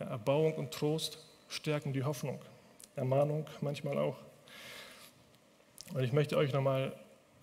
Ja, 0.00 0.06
Erbauung 0.06 0.54
und 0.54 0.72
Trost 0.72 1.18
stärken 1.48 1.92
die 1.92 2.02
Hoffnung. 2.02 2.40
Ermahnung 2.96 3.46
manchmal 3.60 3.98
auch. 3.98 4.16
Und 5.94 6.02
ich 6.02 6.12
möchte 6.12 6.36
euch 6.36 6.52
nochmal 6.52 6.92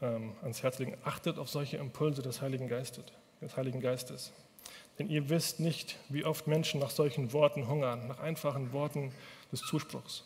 ähm, 0.02 0.34
ans 0.42 0.62
Herz 0.62 0.78
legen, 0.80 0.98
achtet 1.04 1.40
auf 1.40 1.50
solche 1.50 1.78
Impulse 1.78 2.22
des 2.22 2.42
Heiligen 2.42 2.68
Geistes, 2.68 3.06
des 3.42 3.56
Heiligen 3.56 3.80
Geistes. 3.80 4.34
Denn 4.98 5.10
ihr 5.10 5.30
wisst 5.30 5.60
nicht, 5.60 5.98
wie 6.10 6.26
oft 6.26 6.48
Menschen 6.48 6.80
nach 6.80 6.90
solchen 6.90 7.32
Worten 7.32 7.68
hungern, 7.68 8.10
nach 8.10 8.20
einfachen 8.20 8.74
Worten 8.74 9.14
des 9.52 9.62
Zuspruchs 9.62 10.26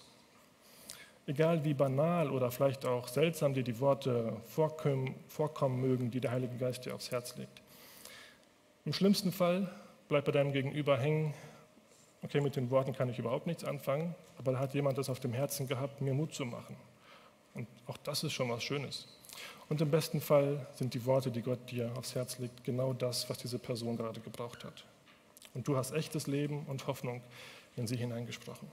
egal 1.25 1.63
wie 1.63 1.73
banal 1.73 2.29
oder 2.29 2.51
vielleicht 2.51 2.85
auch 2.85 3.07
seltsam 3.07 3.53
dir 3.53 3.63
die 3.63 3.79
Worte 3.79 4.37
vorkommen, 4.45 5.15
mögen, 5.81 6.11
die 6.11 6.19
der 6.19 6.31
Heilige 6.31 6.57
Geist 6.57 6.85
dir 6.85 6.95
aufs 6.95 7.11
Herz 7.11 7.35
legt. 7.37 7.61
Im 8.85 8.93
schlimmsten 8.93 9.31
Fall 9.31 9.69
bleibt 10.09 10.25
bei 10.25 10.31
deinem 10.31 10.51
Gegenüber 10.51 10.97
hängen, 10.97 11.33
okay, 12.21 12.41
mit 12.41 12.55
den 12.55 12.69
Worten 12.69 12.93
kann 12.93 13.09
ich 13.09 13.19
überhaupt 13.19 13.47
nichts 13.47 13.63
anfangen, 13.63 14.15
aber 14.37 14.53
da 14.53 14.59
hat 14.59 14.73
jemand 14.73 14.97
das 14.97 15.09
auf 15.09 15.19
dem 15.19 15.33
Herzen 15.33 15.67
gehabt, 15.67 16.01
mir 16.01 16.13
Mut 16.13 16.33
zu 16.33 16.45
machen. 16.45 16.75
Und 17.53 17.67
auch 17.87 17.97
das 17.97 18.23
ist 18.23 18.33
schon 18.33 18.49
was 18.49 18.63
Schönes. 18.63 19.07
Und 19.69 19.81
im 19.81 19.89
besten 19.89 20.19
Fall 20.19 20.67
sind 20.75 20.93
die 20.93 21.05
Worte, 21.05 21.31
die 21.31 21.41
Gott 21.41 21.71
dir 21.71 21.91
aufs 21.97 22.15
Herz 22.15 22.39
legt, 22.39 22.63
genau 22.63 22.93
das, 22.93 23.29
was 23.29 23.37
diese 23.37 23.59
Person 23.59 23.95
gerade 23.95 24.19
gebraucht 24.19 24.63
hat. 24.63 24.83
Und 25.53 25.67
du 25.67 25.77
hast 25.77 25.91
echtes 25.91 26.27
Leben 26.27 26.65
und 26.65 26.87
Hoffnung 26.87 27.21
in 27.75 27.87
sie 27.87 27.95
hineingesprochen. 27.95 28.67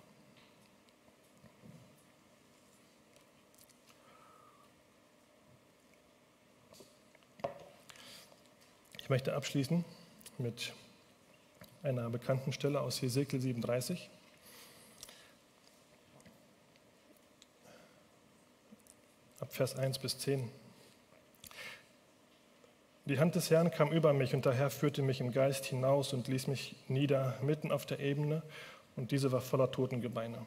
Ich 9.11 9.12
möchte 9.12 9.35
abschließen 9.35 9.85
mit 10.38 10.73
einer 11.83 12.09
bekannten 12.11 12.53
Stelle 12.53 12.81
aus 12.81 13.03
Hesekiel 13.03 13.40
37. 13.40 14.09
Ab 19.40 19.53
Vers 19.53 19.75
1 19.75 19.99
bis 19.99 20.16
10. 20.20 20.49
Die 23.07 23.18
Hand 23.18 23.35
des 23.35 23.51
Herrn 23.51 23.73
kam 23.73 23.90
über 23.90 24.12
mich 24.12 24.33
und 24.33 24.44
der 24.44 24.53
Herr 24.53 24.70
führte 24.70 25.03
mich 25.03 25.20
im 25.20 25.33
Geist 25.33 25.64
hinaus 25.64 26.12
und 26.12 26.29
ließ 26.29 26.46
mich 26.46 26.77
nieder 26.87 27.37
mitten 27.42 27.73
auf 27.73 27.87
der 27.87 27.99
Ebene 27.99 28.44
und 28.94 29.11
diese 29.11 29.33
war 29.33 29.40
voller 29.40 29.73
Totengebeine. 29.73 30.46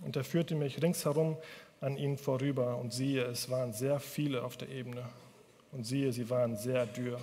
Und 0.00 0.16
er 0.16 0.24
führte 0.24 0.56
mich 0.56 0.82
ringsherum 0.82 1.36
an 1.80 1.96
ihnen 1.96 2.18
vorüber 2.18 2.78
und 2.78 2.92
siehe, 2.92 3.22
es 3.26 3.48
waren 3.48 3.72
sehr 3.72 4.00
viele 4.00 4.42
auf 4.42 4.56
der 4.56 4.70
Ebene 4.70 5.08
und 5.70 5.84
siehe, 5.84 6.12
sie 6.12 6.28
waren 6.30 6.56
sehr 6.56 6.84
dürr. 6.86 7.20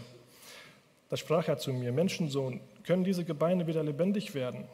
Da 1.09 1.17
sprach 1.17 1.47
er 1.47 1.57
zu 1.57 1.73
mir, 1.73 1.91
Menschensohn, 1.91 2.61
können 2.83 3.03
diese 3.03 3.25
Gebeine 3.25 3.67
wieder 3.67 3.83
lebendig 3.83 4.35
werden? 4.35 4.67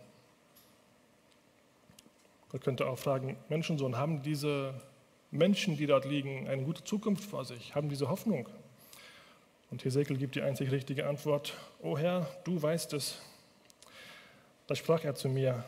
Gott 2.49 2.61
könnte 2.61 2.87
auch 2.87 2.99
fragen, 2.99 3.37
Menschensohn, 3.49 3.97
haben 3.97 4.21
diese 4.21 4.73
Menschen, 5.31 5.77
die 5.77 5.87
dort 5.87 6.05
liegen, 6.05 6.47
eine 6.47 6.63
gute 6.63 6.83
Zukunft 6.83 7.23
vor 7.23 7.45
sich? 7.45 7.73
Haben 7.73 7.89
diese 7.89 8.09
Hoffnung? 8.09 8.47
Und 9.71 9.83
Hesekiel 9.83 10.17
gibt 10.17 10.35
die 10.35 10.41
einzig 10.41 10.71
richtige 10.71 11.07
Antwort, 11.07 11.53
O 11.81 11.97
Herr, 11.97 12.27
du 12.43 12.61
weißt 12.61 12.93
es. 12.93 13.17
Da 14.67 14.75
sprach 14.75 15.03
er 15.03 15.15
zu 15.15 15.29
mir, 15.29 15.65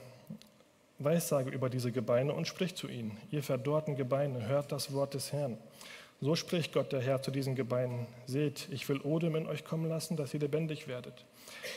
Weissage 1.00 1.50
über 1.50 1.70
diese 1.70 1.92
Gebeine 1.92 2.34
und 2.34 2.48
sprich 2.48 2.76
zu 2.76 2.88
ihnen, 2.88 3.18
ihr 3.32 3.44
verdorrten 3.44 3.96
Gebeine, 3.96 4.48
hört 4.48 4.72
das 4.72 4.94
Wort 4.94 5.14
des 5.14 5.32
Herrn. 5.32 5.58
So 6.20 6.36
spricht 6.36 6.74
Gott 6.74 6.92
der 6.92 7.02
Herr 7.02 7.22
zu 7.22 7.30
diesen 7.30 7.54
Gebeinen. 7.54 8.08
Seht, 8.26 8.70
ich 8.72 8.90
will 8.90 9.02
Odem 9.02 9.36
in 9.36 9.46
euch 9.46 9.64
kommen 9.64 9.88
lassen, 9.88 10.18
dass 10.18 10.34
ihr 10.34 10.40
lebendig 10.40 10.88
werdet. 10.88 11.26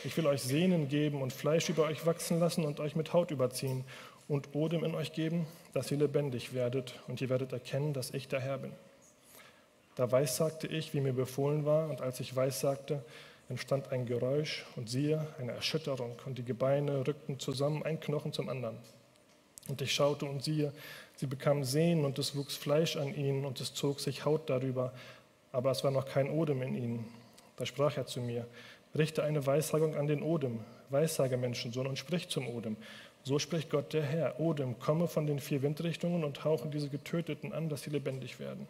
Ich 0.03 0.17
will 0.17 0.25
euch 0.25 0.41
Sehnen 0.41 0.87
geben 0.87 1.21
und 1.21 1.31
Fleisch 1.31 1.69
über 1.69 1.83
euch 1.83 2.07
wachsen 2.07 2.39
lassen 2.39 2.65
und 2.65 2.79
euch 2.79 2.95
mit 2.95 3.13
Haut 3.13 3.29
überziehen 3.29 3.83
und 4.27 4.55
Odem 4.55 4.83
in 4.83 4.95
euch 4.95 5.13
geben, 5.13 5.45
dass 5.73 5.91
ihr 5.91 5.97
lebendig 5.97 6.55
werdet 6.55 6.99
und 7.07 7.21
ihr 7.21 7.29
werdet 7.29 7.53
erkennen, 7.53 7.93
dass 7.93 8.11
ich 8.11 8.27
der 8.27 8.39
Herr 8.39 8.57
bin. 8.57 8.73
Da 9.95 10.11
weissagte 10.11 10.65
ich, 10.65 10.93
wie 10.95 11.01
mir 11.01 11.13
befohlen 11.13 11.65
war, 11.65 11.89
und 11.89 12.01
als 12.01 12.19
ich 12.19 12.35
weissagte, 12.35 13.03
entstand 13.49 13.91
ein 13.91 14.07
Geräusch 14.07 14.65
und 14.75 14.89
siehe, 14.89 15.27
eine 15.37 15.51
Erschütterung 15.51 16.15
und 16.25 16.39
die 16.39 16.45
Gebeine 16.45 17.05
rückten 17.05 17.39
zusammen, 17.39 17.83
ein 17.83 17.99
Knochen 17.99 18.33
zum 18.33 18.49
anderen. 18.49 18.77
Und 19.67 19.81
ich 19.81 19.93
schaute 19.93 20.25
und 20.25 20.43
siehe, 20.43 20.73
Sie 21.21 21.27
bekamen 21.27 21.63
Sehnen 21.63 22.03
und 22.03 22.17
es 22.17 22.35
wuchs 22.35 22.55
Fleisch 22.55 22.97
an 22.97 23.13
ihnen 23.13 23.45
und 23.45 23.61
es 23.61 23.75
zog 23.75 23.99
sich 23.99 24.25
Haut 24.25 24.49
darüber, 24.49 24.91
aber 25.51 25.69
es 25.69 25.83
war 25.83 25.91
noch 25.91 26.07
kein 26.07 26.31
Odem 26.31 26.63
in 26.63 26.73
ihnen. 26.73 27.05
Da 27.57 27.67
sprach 27.67 27.95
er 27.95 28.07
zu 28.07 28.21
mir, 28.21 28.47
richte 28.97 29.21
eine 29.21 29.45
Weissagung 29.45 29.95
an 29.95 30.07
den 30.07 30.23
Odem, 30.23 30.61
weissage 30.89 31.37
Menschensohn 31.37 31.85
und 31.85 31.99
sprich 31.99 32.29
zum 32.29 32.47
Odem. 32.47 32.75
So 33.23 33.37
spricht 33.37 33.69
Gott 33.69 33.93
der 33.93 34.01
Herr, 34.01 34.39
Odem, 34.39 34.79
komme 34.79 35.07
von 35.07 35.27
den 35.27 35.37
vier 35.37 35.61
Windrichtungen 35.61 36.23
und 36.23 36.43
hauche 36.43 36.69
diese 36.69 36.89
Getöteten 36.89 37.53
an, 37.53 37.69
dass 37.69 37.83
sie 37.83 37.91
lebendig 37.91 38.39
werden. 38.39 38.67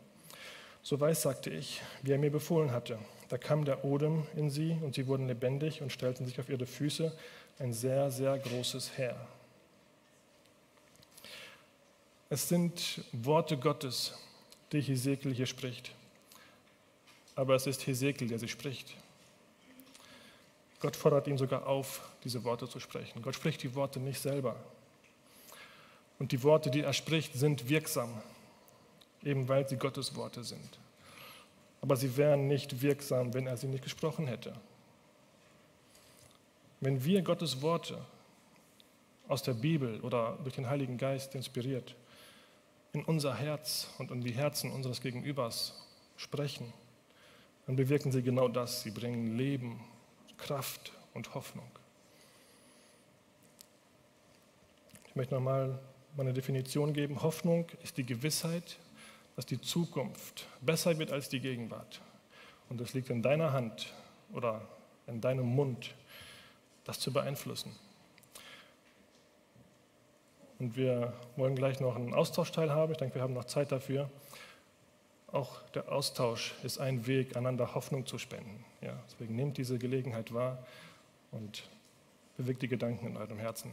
So 0.84 1.00
weissagte 1.00 1.52
ich, 1.52 1.82
wie 2.02 2.12
er 2.12 2.18
mir 2.18 2.32
befohlen 2.32 2.74
hatte. 2.74 3.00
Da 3.30 3.38
kam 3.38 3.64
der 3.64 3.86
Odem 3.86 4.28
in 4.36 4.50
sie 4.50 4.76
und 4.82 4.96
sie 4.96 5.08
wurden 5.08 5.30
lebendig 5.30 5.82
und 5.82 5.94
stellten 5.94 6.26
sich 6.26 6.38
auf 6.38 6.50
ihre 6.50 6.66
Füße, 6.66 7.14
ein 7.60 7.72
sehr, 7.72 8.12
sehr 8.12 8.38
großes 8.38 8.98
Heer. 8.98 9.16
Es 12.32 12.48
sind 12.48 13.04
Worte 13.12 13.58
Gottes, 13.58 14.14
die 14.72 14.80
Hesekiel 14.80 15.34
hier 15.34 15.48
spricht. 15.48 15.92
Aber 17.36 17.56
es 17.56 17.68
ist 17.68 17.86
Hesekiel, 17.86 18.30
der 18.30 18.40
sie 18.40 18.48
spricht. 18.48 18.96
Gott 20.80 20.96
fordert 20.96 21.28
ihn 21.28 21.38
sogar 21.38 21.68
auf, 21.68 22.10
diese 22.24 22.42
Worte 22.46 22.70
zu 22.70 22.80
sprechen. 22.80 23.22
Gott 23.22 23.36
spricht 23.36 23.62
die 23.64 23.76
Worte 23.76 24.00
nicht 24.00 24.22
selber. 24.22 24.56
Und 26.20 26.32
die 26.32 26.42
Worte, 26.42 26.72
die 26.72 26.80
er 26.80 26.94
spricht, 26.94 27.34
sind 27.34 27.68
wirksam, 27.68 28.10
eben 29.24 29.50
weil 29.50 29.68
sie 29.68 29.76
Gottes 29.76 30.16
Worte 30.16 30.46
sind. 30.46 30.80
Aber 31.82 31.98
sie 31.98 32.16
wären 32.16 32.48
nicht 32.48 32.82
wirksam, 32.82 33.34
wenn 33.34 33.46
er 33.46 33.58
sie 33.58 33.68
nicht 33.68 33.84
gesprochen 33.84 34.28
hätte. 34.28 34.56
Wenn 36.80 37.04
wir 37.04 37.24
Gottes 37.24 37.62
Worte 37.62 37.98
aus 39.28 39.44
der 39.44 39.54
Bibel 39.54 40.00
oder 40.00 40.38
durch 40.44 40.56
den 40.56 40.70
Heiligen 40.70 40.98
Geist 40.98 41.36
inspiriert 41.36 41.94
in 42.94 43.04
unser 43.06 43.36
Herz 43.36 43.88
und 43.98 44.12
in 44.12 44.22
die 44.22 44.34
Herzen 44.34 44.72
unseres 44.72 45.02
Gegenübers 45.02 45.88
sprechen, 46.18 46.72
dann 47.66 47.76
bewirken 47.76 48.12
sie 48.12 48.22
genau 48.22 48.48
das. 48.48 48.84
Sie 48.84 48.92
bringen 48.92 49.38
Leben, 49.38 49.80
Kraft 50.38 50.92
und 51.14 51.34
Hoffnung. 51.34 51.70
Ich 55.08 55.16
möchte 55.16 55.34
nochmal 55.34 55.80
meine 56.16 56.34
Definition 56.34 56.94
geben. 56.94 57.22
Hoffnung 57.22 57.68
ist 57.84 57.98
die 57.98 58.06
Gewissheit, 58.06 58.78
dass 59.36 59.46
die 59.46 59.60
Zukunft 59.62 60.48
besser 60.62 60.98
wird 61.00 61.12
als 61.12 61.30
die 61.30 61.40
Gegenwart. 61.40 62.02
Und 62.70 62.82
es 62.82 62.94
liegt 62.94 63.10
in 63.10 63.22
deiner 63.22 63.52
Hand 63.52 63.94
oder 64.34 64.68
in 65.08 65.22
deinem 65.22 65.46
Mund, 65.46 65.94
das 66.86 67.00
zu 67.00 67.12
beeinflussen. 67.12 67.76
Und 70.62 70.78
wir 70.78 71.12
wollen 71.38 71.56
gleich 71.56 71.80
noch 71.80 71.96
einen 71.96 72.14
Austausch 72.14 72.52
teilhaben. 72.52 72.92
Ich 72.92 73.00
denke, 73.00 73.16
wir 73.16 73.24
haben 73.24 73.34
noch 73.34 73.46
Zeit 73.46 73.72
dafür. 73.72 74.12
Auch 75.32 75.60
der 75.74 75.92
Austausch 75.92 76.54
ist 76.62 76.78
ein 76.78 77.08
Weg, 77.08 77.36
einander 77.36 77.74
Hoffnung 77.74 78.06
zu 78.06 78.20
spenden. 78.20 78.64
Ja, 78.80 78.94
deswegen 79.08 79.36
nehmt 79.36 79.58
diese 79.58 79.80
Gelegenheit 79.80 80.36
wahr 80.36 80.60
und 81.32 81.64
bewegt 82.38 82.62
die 82.62 82.68
Gedanken 82.68 83.08
in 83.08 83.18
eurem 83.18 83.40
Herzen. 83.40 83.72